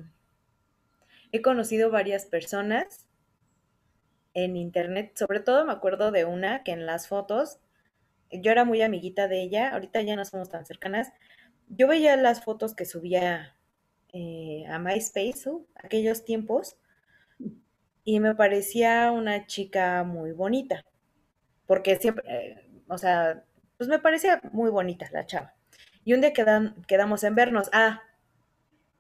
[1.33, 3.09] he conocido varias personas
[4.35, 7.59] en internet, sobre todo me acuerdo de una que en las fotos,
[8.31, 11.13] yo era muy amiguita de ella, ahorita ya no somos tan cercanas,
[11.67, 13.57] yo veía las fotos que subía
[14.13, 16.77] eh, a MySpace, aquellos tiempos,
[18.05, 20.85] y me parecía una chica muy bonita,
[21.67, 23.45] porque siempre, eh, o sea,
[23.77, 25.55] pues me parecía muy bonita la chava.
[26.05, 27.69] Y un día quedamos en vernos.
[27.73, 28.03] Ah,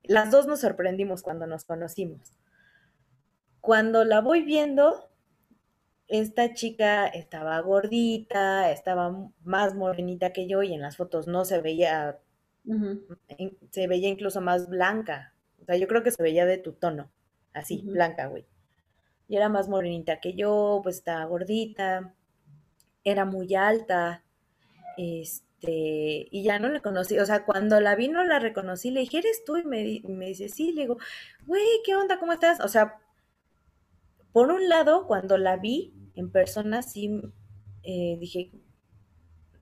[0.02, 2.32] las dos nos sorprendimos cuando nos conocimos.
[3.60, 5.10] Cuando la voy viendo,
[6.08, 11.60] esta chica estaba gordita, estaba más morenita que yo y en las fotos no se
[11.60, 12.18] veía,
[13.70, 15.34] se veía incluso más blanca.
[15.62, 17.10] O sea, yo creo que se veía de tu tono,
[17.52, 18.46] así, blanca, güey.
[19.30, 22.12] Y era más morenita que yo, pues estaba gordita,
[23.04, 24.24] era muy alta,
[24.96, 29.00] este, y ya no la conocí, o sea, cuando la vi no la reconocí, le
[29.00, 29.56] dije, ¿eres tú?
[29.56, 30.98] Y me, me dice, sí, le digo,
[31.46, 32.18] güey, ¿qué onda?
[32.18, 32.58] ¿Cómo estás?
[32.58, 32.98] O sea,
[34.32, 37.22] por un lado, cuando la vi, en persona sí
[37.84, 38.50] eh, dije,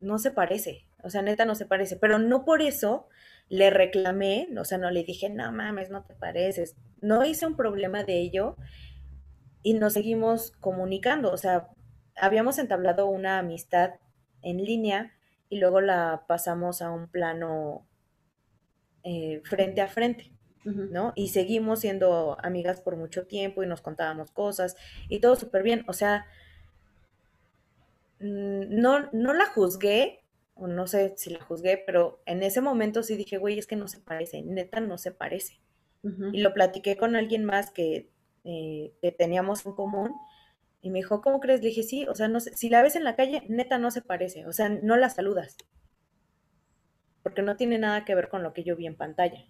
[0.01, 3.07] no se parece, o sea, neta no se parece, pero no por eso
[3.51, 7.55] le reclamé, o sea, no le dije, no mames, no te pareces, no hice un
[7.55, 8.57] problema de ello
[9.63, 11.69] y nos seguimos comunicando, o sea,
[12.17, 13.95] habíamos entablado una amistad
[14.43, 15.13] en línea
[15.49, 17.87] y luego la pasamos a un plano
[19.03, 20.33] eh, frente a frente.
[20.65, 21.15] ¿no?
[21.17, 24.77] Y seguimos siendo amigas por mucho tiempo y nos contábamos cosas
[25.09, 25.83] y todo súper bien.
[25.89, 26.27] O sea,
[28.21, 33.03] mm, no, no la juzgué, o no sé si la juzgué, pero en ese momento
[33.03, 35.61] sí dije, güey, es que no se parece, neta no se parece.
[36.33, 38.09] Y lo platiqué con alguien más que,
[38.51, 40.15] eh, que teníamos en común
[40.81, 41.61] y me dijo, ¿cómo crees?
[41.61, 43.91] Le dije, sí, o sea, no sé, si la ves en la calle, neta no
[43.91, 45.59] se parece, o sea, no la saludas,
[47.23, 49.45] porque no tiene nada que ver con lo que yo vi en pantalla.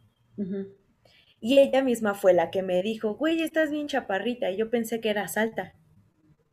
[1.40, 4.50] Y ella misma fue la que me dijo, güey, estás bien chaparrita.
[4.50, 5.74] Y yo pensé que eras alta.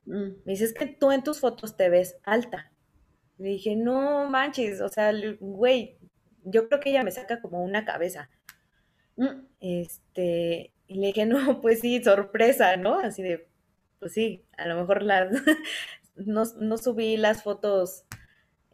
[0.05, 0.43] Mm.
[0.45, 2.71] Me dices que tú en tus fotos te ves alta.
[3.39, 5.97] Le dije, no manches, o sea, güey,
[6.43, 8.29] yo creo que ella me saca como una cabeza.
[9.15, 9.47] Mm.
[9.59, 12.99] Este, y le dije, no, pues sí, sorpresa, ¿no?
[12.99, 13.47] Así de,
[13.99, 15.29] pues sí, a lo mejor las,
[16.15, 18.05] no, no subí las fotos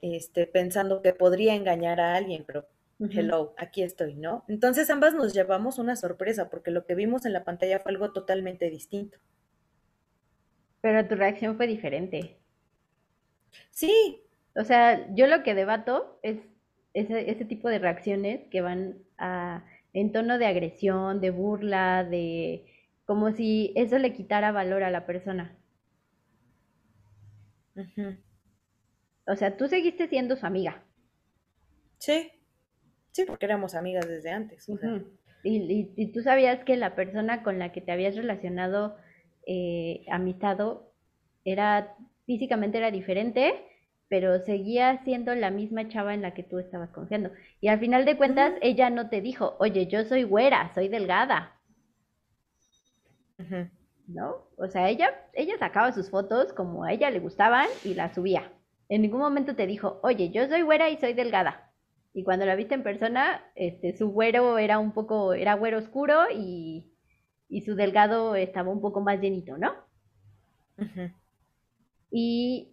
[0.02, 2.68] este, pensando que podría engañar a alguien, pero
[3.00, 4.46] hello, aquí estoy, ¿no?
[4.48, 8.12] Entonces ambas nos llevamos una sorpresa porque lo que vimos en la pantalla fue algo
[8.12, 9.18] totalmente distinto.
[10.82, 12.38] Pero tu reacción fue diferente.
[13.72, 14.24] Sí.
[14.56, 16.38] O sea, yo lo que debato es
[16.94, 19.64] ese, tipo de reacciones que van a,
[19.94, 22.66] en tono de agresión, de burla, de
[23.06, 25.58] como si eso le quitara valor a la persona.
[29.28, 30.84] O sea, tú seguiste siendo su amiga.
[31.98, 32.32] Sí.
[33.12, 34.68] Sí, porque éramos amigas desde antes.
[35.44, 38.98] y, tú sabías que la persona con la que te habías relacionado
[39.46, 40.94] eh, amistado
[41.44, 43.54] era físicamente era diferente,
[44.12, 47.32] pero seguía siendo la misma chava en la que tú estabas confiando.
[47.62, 51.58] Y al final de cuentas, ella no te dijo, oye, yo soy güera, soy delgada.
[54.08, 54.50] ¿No?
[54.58, 58.52] O sea, ella, ella sacaba sus fotos como a ella le gustaban y las subía.
[58.90, 61.72] En ningún momento te dijo, oye, yo soy güera y soy delgada.
[62.14, 66.24] Y cuando la viste en persona, este, su güero era un poco, era güero oscuro
[66.36, 66.92] y,
[67.48, 69.74] y su delgado estaba un poco más llenito, ¿no?
[72.12, 72.71] Y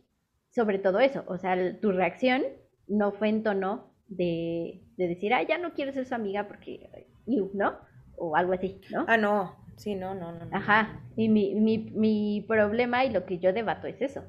[0.58, 2.42] sobre todo eso, o sea, tu reacción
[2.88, 7.06] no fue en tono de, de decir, ah, ya no quiero ser su amiga porque,
[7.26, 7.76] ¿no?
[8.16, 9.04] O algo así, ¿no?
[9.06, 10.48] Ah, no, sí, no, no, no.
[10.50, 14.24] Ajá, y mi, mi, mi problema y lo que yo debato es eso.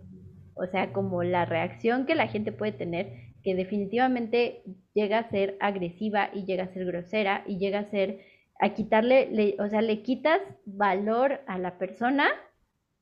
[0.53, 3.11] O sea, como la reacción que la gente puede tener
[3.43, 4.61] que definitivamente
[4.93, 8.19] llega a ser agresiva y llega a ser grosera y llega a ser
[8.59, 12.27] a quitarle, o sea, le quitas valor a la persona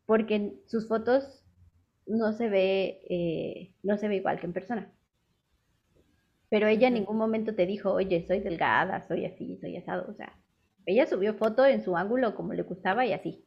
[0.05, 1.43] porque sus fotos
[2.07, 4.91] no se ve, eh, no se ve igual que en persona.
[6.49, 10.09] Pero ella en ningún momento te dijo, oye, soy delgada, soy así, soy asado.
[10.09, 10.37] O sea,
[10.85, 13.45] ella subió foto en su ángulo como le gustaba y así.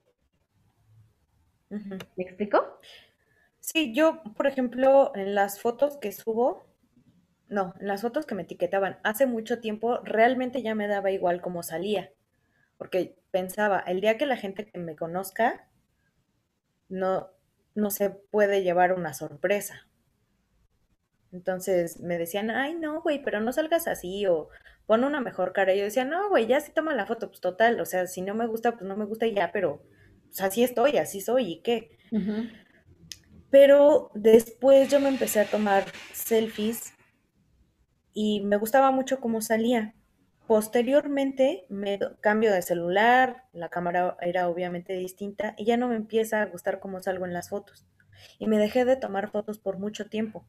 [2.17, 2.81] ¿Me explicó?
[3.61, 6.67] Sí, yo, por ejemplo, en las fotos que subo,
[7.49, 11.41] no, en las fotos que me etiquetaban hace mucho tiempo, realmente ya me daba igual
[11.43, 12.11] cómo salía.
[12.79, 15.69] Porque pensaba, el día que la gente que me conozca
[16.89, 17.31] no,
[17.75, 19.87] no se puede llevar una sorpresa.
[21.33, 24.49] Entonces me decían, ay, no, güey, pero no salgas así, o,
[24.87, 25.73] pon una mejor cara.
[25.73, 28.23] Y yo decía, no, güey, ya sí toma la foto, pues total, o sea, si
[28.23, 29.83] no me gusta, pues no me gusta y ya, pero
[30.27, 31.97] pues así estoy, así soy, ¿y qué?
[33.51, 36.93] Pero después yo me empecé a tomar selfies
[38.13, 39.95] y me gustaba mucho cómo salía.
[40.51, 46.43] Posteriormente me cambio de celular, la cámara era obviamente distinta y ya no me empieza
[46.43, 47.87] a gustar cómo salgo en las fotos.
[48.41, 50.45] Y me dejé de tomar fotos por mucho tiempo,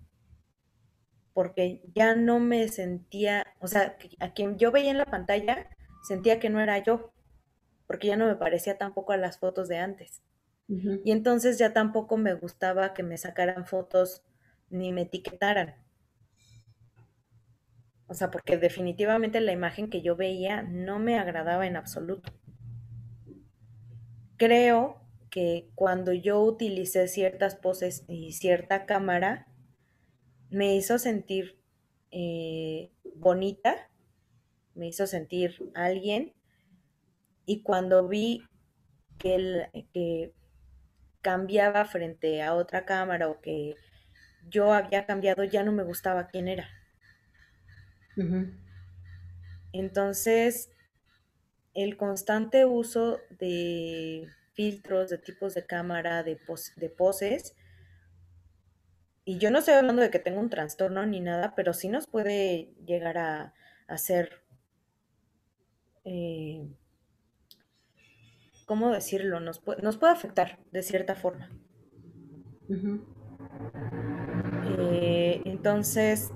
[1.36, 5.70] porque ya no me sentía, o sea, a quien yo veía en la pantalla
[6.02, 7.14] sentía que no era yo,
[7.86, 10.24] porque ya no me parecía tampoco a las fotos de antes.
[11.06, 14.24] Y entonces ya tampoco me gustaba que me sacaran fotos
[14.72, 15.76] ni me etiquetaran.
[18.12, 22.34] O sea, porque definitivamente la imagen que yo veía no me agradaba en absoluto.
[24.36, 25.00] Creo
[25.30, 29.48] que cuando yo utilicé ciertas poses y cierta cámara,
[30.50, 31.58] me hizo sentir
[32.12, 33.90] eh, bonita,
[34.76, 36.34] me hizo sentir alguien.
[37.46, 38.44] Y cuando vi
[39.20, 40.34] que, que
[41.22, 43.76] cambiaba frente a otra cámara o que
[44.50, 46.81] yo había cambiado, ya no me gustaba quién era.
[49.74, 50.70] Entonces,
[51.74, 56.38] el constante uso de filtros, de tipos de cámara, de,
[56.76, 57.56] de poses,
[59.24, 62.08] y yo no estoy hablando de que tenga un trastorno ni nada, pero sí nos
[62.08, 63.54] puede llegar a,
[63.88, 64.42] hacer,
[66.06, 66.66] eh,
[68.66, 69.40] ¿cómo decirlo?
[69.40, 71.50] Nos, puede, nos puede afectar de cierta forma.
[74.80, 76.32] Eh, entonces,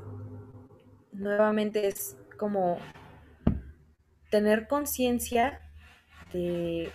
[1.18, 2.78] nuevamente es como
[4.30, 5.61] tener conciencia
[6.34, 6.91] de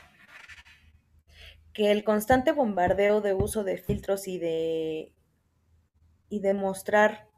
[1.73, 5.14] que el constante bombardeo de uso de filtros y de
[6.29, 7.29] y de mostrar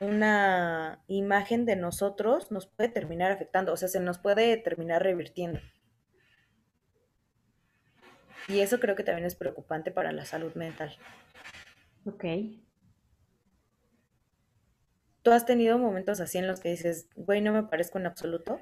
[0.00, 5.60] una imagen de nosotros nos puede terminar afectando, o sea, se nos puede terminar revirtiendo.
[8.48, 10.96] Y eso creo que también es preocupante para la salud mental.
[12.04, 12.24] Ok.
[15.22, 18.60] ¿Tú has tenido momentos así en los que dices, güey, no me parezco en absoluto?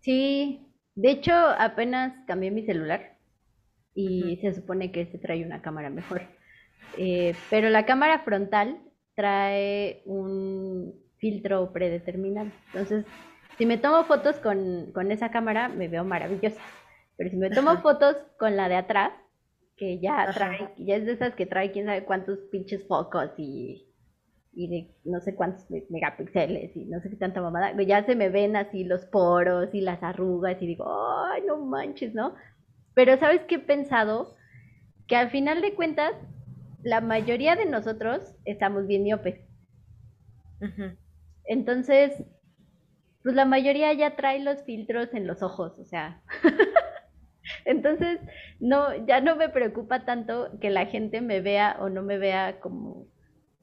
[0.00, 3.16] Sí, de hecho apenas cambié mi celular
[3.94, 6.22] y se supone que este trae una cámara mejor.
[6.96, 8.78] Eh, pero la cámara frontal
[9.16, 12.52] trae un filtro predeterminado.
[12.66, 13.04] Entonces,
[13.58, 16.60] si me tomo fotos con, con esa cámara, me veo maravillosa.
[17.16, 19.10] Pero si me tomo fotos con la de atrás,
[19.76, 23.88] que ya trae, ya es de esas que trae quién sabe cuántos pinches focos y
[24.54, 28.28] y de no sé cuántos megapíxeles y no sé qué tanta mamada, ya se me
[28.28, 30.84] ven así los poros y las arrugas y digo,
[31.26, 32.34] ay, no manches, ¿no?
[32.94, 34.36] Pero ¿sabes qué he pensado?
[35.06, 36.12] Que al final de cuentas,
[36.82, 39.40] la mayoría de nosotros estamos bien miopes.
[41.44, 42.24] Entonces,
[43.22, 46.22] pues la mayoría ya trae los filtros en los ojos, o sea.
[47.64, 48.20] Entonces,
[48.60, 52.60] no, ya no me preocupa tanto que la gente me vea o no me vea
[52.60, 53.06] como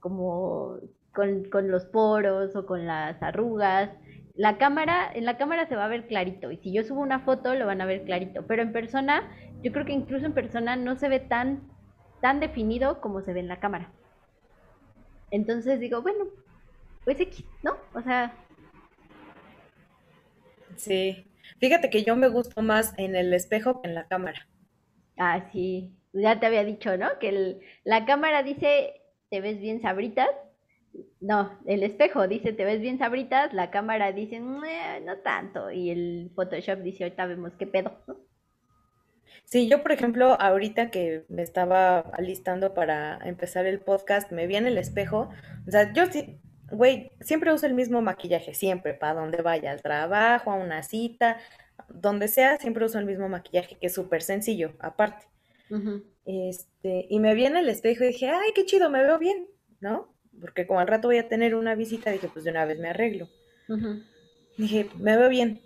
[0.01, 0.79] como
[1.13, 3.89] con, los poros o con las arrugas.
[4.35, 7.19] La cámara, en la cámara se va a ver clarito y si yo subo una
[7.19, 9.29] foto lo van a ver clarito, pero en persona,
[9.61, 11.69] yo creo que incluso en persona no se ve tan,
[12.21, 13.91] tan definido como se ve en la cámara.
[15.31, 16.25] Entonces digo, bueno,
[17.03, 17.77] pues X, ¿no?
[17.93, 18.33] O sea...
[20.75, 21.25] Sí,
[21.59, 24.47] fíjate que yo me gusto más en el espejo que en la cámara.
[25.17, 27.19] Ah, sí, ya te había dicho, ¿no?
[27.19, 29.00] Que la cámara dice
[29.32, 30.29] te ves bien sabritas.
[31.21, 36.32] No, el espejo dice te ves bien sabritas, la cámara dice no tanto y el
[36.36, 37.97] Photoshop dice ahorita vemos qué pedo.
[39.45, 44.57] Sí, yo por ejemplo, ahorita que me estaba alistando para empezar el podcast, me vi
[44.57, 45.29] en el espejo,
[45.67, 49.82] o sea, yo sí, güey, siempre uso el mismo maquillaje, siempre, para donde vaya, al
[49.82, 51.38] trabajo, a una cita,
[51.89, 55.25] donde sea, siempre uso el mismo maquillaje, que es súper sencillo, aparte.
[56.26, 59.47] Este, y me vi en el espejo y dije, ay, qué chido, me veo bien,
[59.80, 60.13] ¿no?
[60.39, 62.89] Porque como al rato voy a tener una visita, dije, pues de una vez me
[62.89, 63.30] arreglo.
[64.57, 65.61] Dije, me veo bien.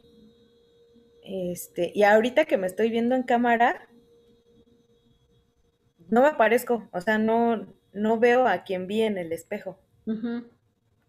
[1.24, 3.88] Este, y ahorita que me estoy viendo en cámara,
[6.10, 9.80] no me parezco, o sea, no, no veo a quien vi en el espejo.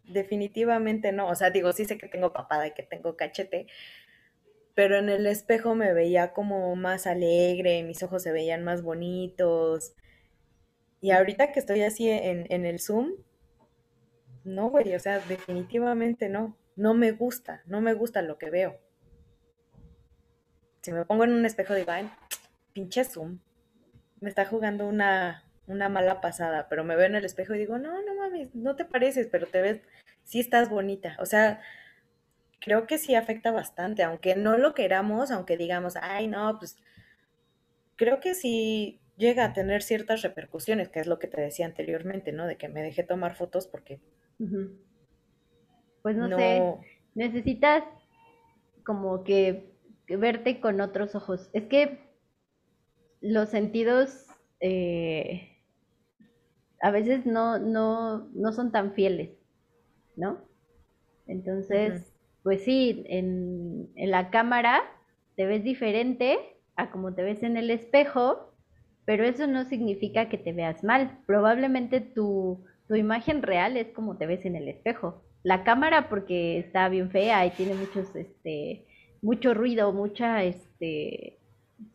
[0.04, 3.66] Definitivamente no, o sea, digo, sí sé que tengo papada y que tengo cachete,
[4.76, 9.94] pero en el espejo me veía como más alegre, mis ojos se veían más bonitos.
[11.00, 13.12] Y ahorita que estoy así en, el Zoom,
[14.44, 16.58] no, güey, o sea, definitivamente no.
[16.76, 18.78] No me gusta, no me gusta lo que veo.
[20.82, 22.10] Si me pongo en un espejo digo, ay,
[22.74, 23.38] pinche Zoom,
[24.20, 27.78] me está jugando una, una mala pasada, pero me veo en el espejo y digo,
[27.78, 29.80] no, no mames, no te pareces, pero te ves,
[30.24, 31.16] sí estás bonita.
[31.18, 31.62] O sea,
[32.60, 36.76] creo que sí afecta bastante, aunque no lo queramos, aunque digamos, ay, no, pues
[37.96, 42.32] creo que sí llega a tener ciertas repercusiones, que es lo que te decía anteriormente,
[42.32, 42.46] ¿no?
[42.46, 44.00] De que me dejé tomar fotos porque...
[46.02, 46.62] Pues no, sé,
[47.14, 47.82] necesitas
[48.84, 49.72] como que,
[50.08, 51.50] verte con otros ojos.
[51.52, 51.98] Es que
[53.20, 54.26] los sentidos
[54.60, 55.56] eh,
[56.80, 59.30] a veces no, no, no son tan fieles,
[60.14, 60.44] ¿no?
[61.26, 62.15] Entonces,
[62.46, 64.84] pues sí, en, la cámara
[65.34, 66.38] te ves diferente
[66.76, 68.52] a como te ves en el espejo,
[69.04, 71.18] pero eso no significa que te veas mal.
[71.26, 75.24] Probablemente tu, tu imagen real es como te ves en el espejo.
[75.42, 78.86] La cámara porque está bien fea y tiene muchos, este,
[79.22, 81.40] mucho ruido, mucha, este,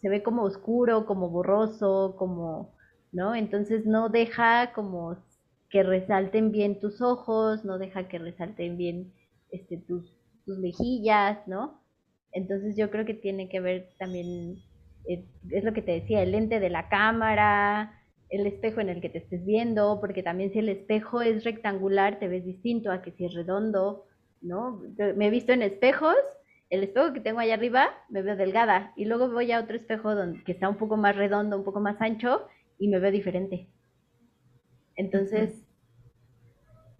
[0.02, 2.76] se ve como oscuro, como borroso, como,
[3.14, 3.36] ¿no?
[3.36, 5.16] Entonces no deja como
[5.70, 9.14] que resalten bien tus ojos, no deja que resalten bien,
[9.49, 11.82] este, tus, tus mejillas, ¿no?
[12.32, 14.62] Entonces yo creo que tiene que ver también
[15.06, 19.10] es lo que te decía, el lente de la cámara, el espejo en el que
[19.10, 23.12] te estés viendo, porque también si el espejo es rectangular te ves distinto a que
[23.12, 24.06] si es redondo,
[24.42, 24.82] ¿no?
[25.16, 26.16] me he visto en espejos,
[26.70, 30.16] el espejo que tengo allá arriba me veo delgada y luego voy a otro espejo
[30.16, 32.48] donde, que está un poco más redondo, un poco más ancho
[32.80, 33.68] y me veo diferente.
[34.96, 35.68] Entonces,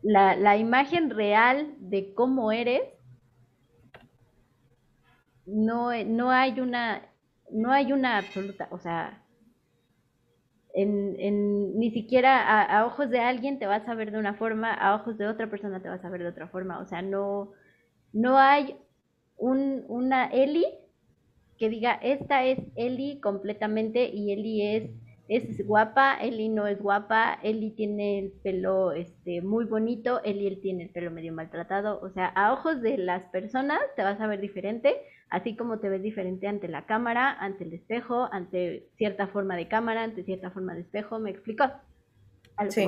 [0.02, 2.82] la, la imagen real de cómo eres,
[5.46, 7.02] no, no hay una
[7.52, 9.24] no hay una absoluta, o sea,
[10.74, 14.96] en, ni siquiera a, ojos de alguien te vas a ver de una forma, a
[14.96, 17.52] ojos de otra persona te vas a ver de otra forma, o sea, no,
[18.14, 18.78] no hay
[19.38, 20.66] un, una Eli
[21.58, 24.90] que diga, esta es Eli completamente y Eli es
[25.32, 30.60] es guapa, Eli no es guapa, Eli tiene el pelo este, muy bonito, Eli él
[30.62, 34.28] tiene el pelo medio maltratado, o sea, a ojos de las personas te vas a
[34.28, 34.94] ver diferente,
[35.30, 39.70] así como te ves diferente ante la cámara, ante el espejo, ante cierta forma de
[39.70, 41.64] cámara, ante cierta forma de espejo, ¿me explico?
[42.68, 42.86] sí.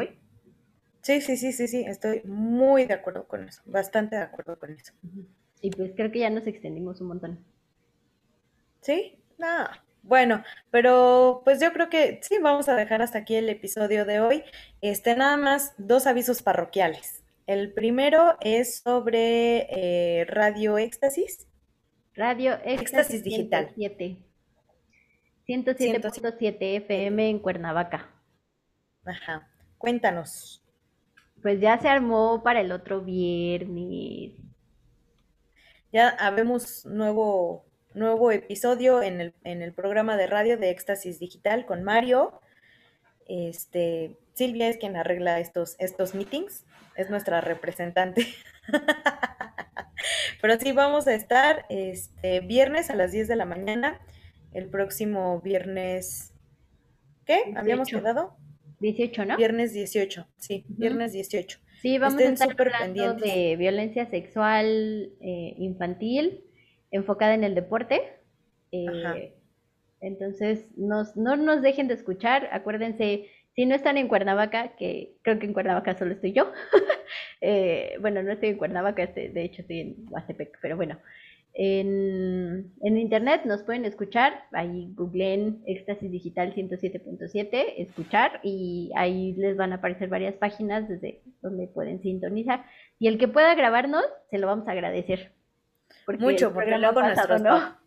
[1.01, 4.71] sí, sí, sí, sí, sí, estoy muy de acuerdo con eso, bastante de acuerdo con
[4.71, 4.91] eso.
[5.61, 7.39] Y pues creo que ya nos extendimos un montón.
[8.81, 9.82] Sí, nada.
[10.03, 14.19] Bueno, pero pues yo creo que sí, vamos a dejar hasta aquí el episodio de
[14.19, 14.43] hoy.
[14.81, 17.23] Este, nada más dos avisos parroquiales.
[17.47, 21.47] El primero es sobre eh, Radio Éxtasis.
[22.15, 23.73] Radio Éxtasis, Digital.
[25.47, 28.09] 107.7 FM en Cuernavaca.
[29.05, 29.49] Ajá.
[29.77, 30.61] Cuéntanos.
[31.41, 34.33] Pues ya se armó para el otro viernes.
[35.93, 41.65] Ya habemos nuevo nuevo episodio en el, en el programa de radio de Éxtasis Digital
[41.65, 42.39] con Mario.
[43.27, 46.65] Este, Silvia es quien arregla estos, estos meetings,
[46.95, 48.27] es nuestra representante.
[50.41, 54.01] Pero sí, vamos a estar este viernes a las 10 de la mañana,
[54.51, 56.33] el próximo viernes,
[57.25, 57.53] ¿qué?
[57.55, 58.37] ¿Habíamos quedado?
[58.79, 59.37] 18, ¿no?
[59.37, 61.59] Viernes 18, sí, viernes 18.
[61.81, 66.43] Sí, vamos a estar hablando de violencia sexual eh, infantil,
[66.93, 68.01] enfocada en el deporte.
[68.71, 69.33] Eh,
[69.99, 72.49] entonces, no nos dejen de escuchar.
[72.51, 76.51] Acuérdense, si no están en Cuernavaca, que creo que en Cuernavaca solo estoy yo.
[77.45, 80.97] Eh, bueno, no estoy en Cuernavaca, este, de hecho estoy en Huastepec, pero bueno.
[81.53, 89.57] En, en, internet nos pueden escuchar, ahí googleen Éxtasis Digital 107.7, escuchar y ahí les
[89.57, 92.63] van a aparecer varias páginas desde donde pueden sintonizar.
[92.97, 95.32] Y el que pueda grabarnos, se lo vamos a agradecer.
[96.07, 97.77] Mucho, porque luego nuestros ¿no?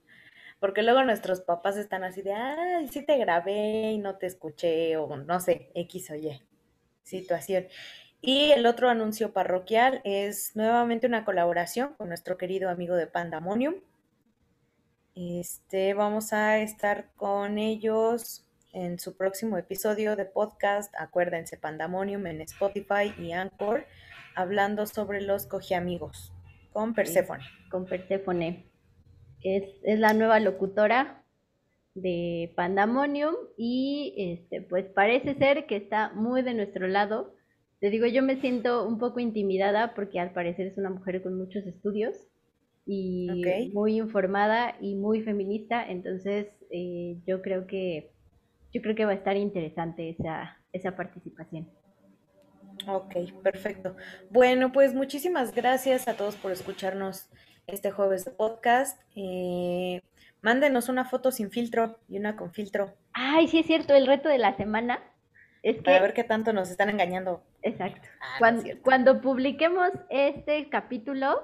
[0.58, 4.96] porque luego nuestros papás están así de, ay, sí te grabé y no te escuché,
[4.96, 6.42] o no sé, X o Y
[7.02, 7.66] situación.
[8.20, 13.76] Y el otro anuncio parroquial es nuevamente una colaboración con nuestro querido amigo de Pandamonium.
[15.14, 20.92] Este, vamos a estar con ellos en su próximo episodio de podcast.
[20.98, 23.86] Acuérdense, Pandamonium en Spotify y Anchor,
[24.34, 26.35] hablando sobre los cogiamigos
[26.76, 27.42] con Persephone.
[27.70, 28.66] con Persephone.
[29.42, 31.24] Es, es la nueva locutora
[31.94, 37.34] de Pandamonium y este pues parece ser que está muy de nuestro lado.
[37.80, 41.38] Te digo, yo me siento un poco intimidada porque al parecer es una mujer con
[41.38, 42.14] muchos estudios
[42.84, 48.10] y muy informada y muy feminista, entonces eh, yo creo que
[48.72, 51.68] yo creo que va a estar interesante esa, esa participación.
[52.86, 53.96] Ok, perfecto.
[54.30, 57.28] Bueno, pues muchísimas gracias a todos por escucharnos
[57.66, 59.00] este jueves de podcast.
[59.14, 60.02] Eh,
[60.42, 62.94] mándenos una foto sin filtro y una con filtro.
[63.12, 65.00] Ay, sí es cierto, el reto de la semana
[65.62, 65.82] es que...
[65.82, 67.42] Para ver qué tanto nos están engañando.
[67.62, 68.08] Exacto.
[68.20, 71.42] Ah, cuando, cuando publiquemos este capítulo,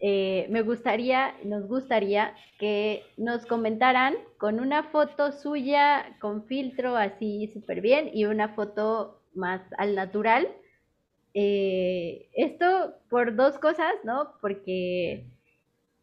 [0.00, 7.48] eh, me gustaría, nos gustaría que nos comentaran con una foto suya con filtro así
[7.52, 10.48] súper bien y una foto más al natural.
[11.34, 14.32] Eh, esto por dos cosas, ¿no?
[14.40, 15.26] Porque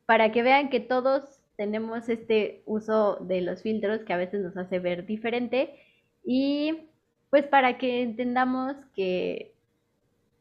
[0.06, 4.56] para que vean que todos tenemos este uso de los filtros que a veces nos
[4.56, 5.76] hace ver diferente
[6.24, 6.90] y
[7.30, 9.54] pues para que entendamos que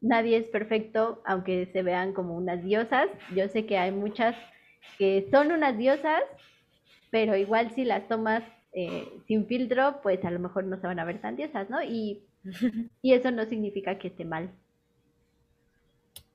[0.00, 3.08] nadie es perfecto, aunque se vean como unas diosas.
[3.34, 4.36] Yo sé que hay muchas
[4.98, 6.22] que son unas diosas,
[7.10, 10.98] pero igual si las tomas eh, sin filtro, pues a lo mejor no se van
[10.98, 11.82] a ver tan diosas, ¿no?
[11.82, 12.22] Y,
[13.02, 14.50] y eso no significa que esté mal.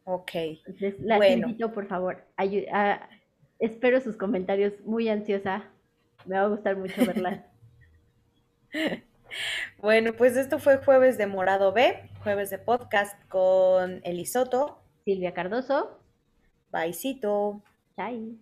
[0.03, 0.32] Ok.
[0.34, 3.09] Entonces, las invito, por favor, a,
[3.59, 5.64] espero sus comentarios muy ansiosa.
[6.26, 7.41] Me va a gustar mucho verlas.
[9.80, 15.99] Bueno, pues esto fue jueves de Morado B, jueves de podcast con Elisoto, Silvia Cardoso,
[16.70, 17.64] Baisito.
[17.95, 18.38] Chai.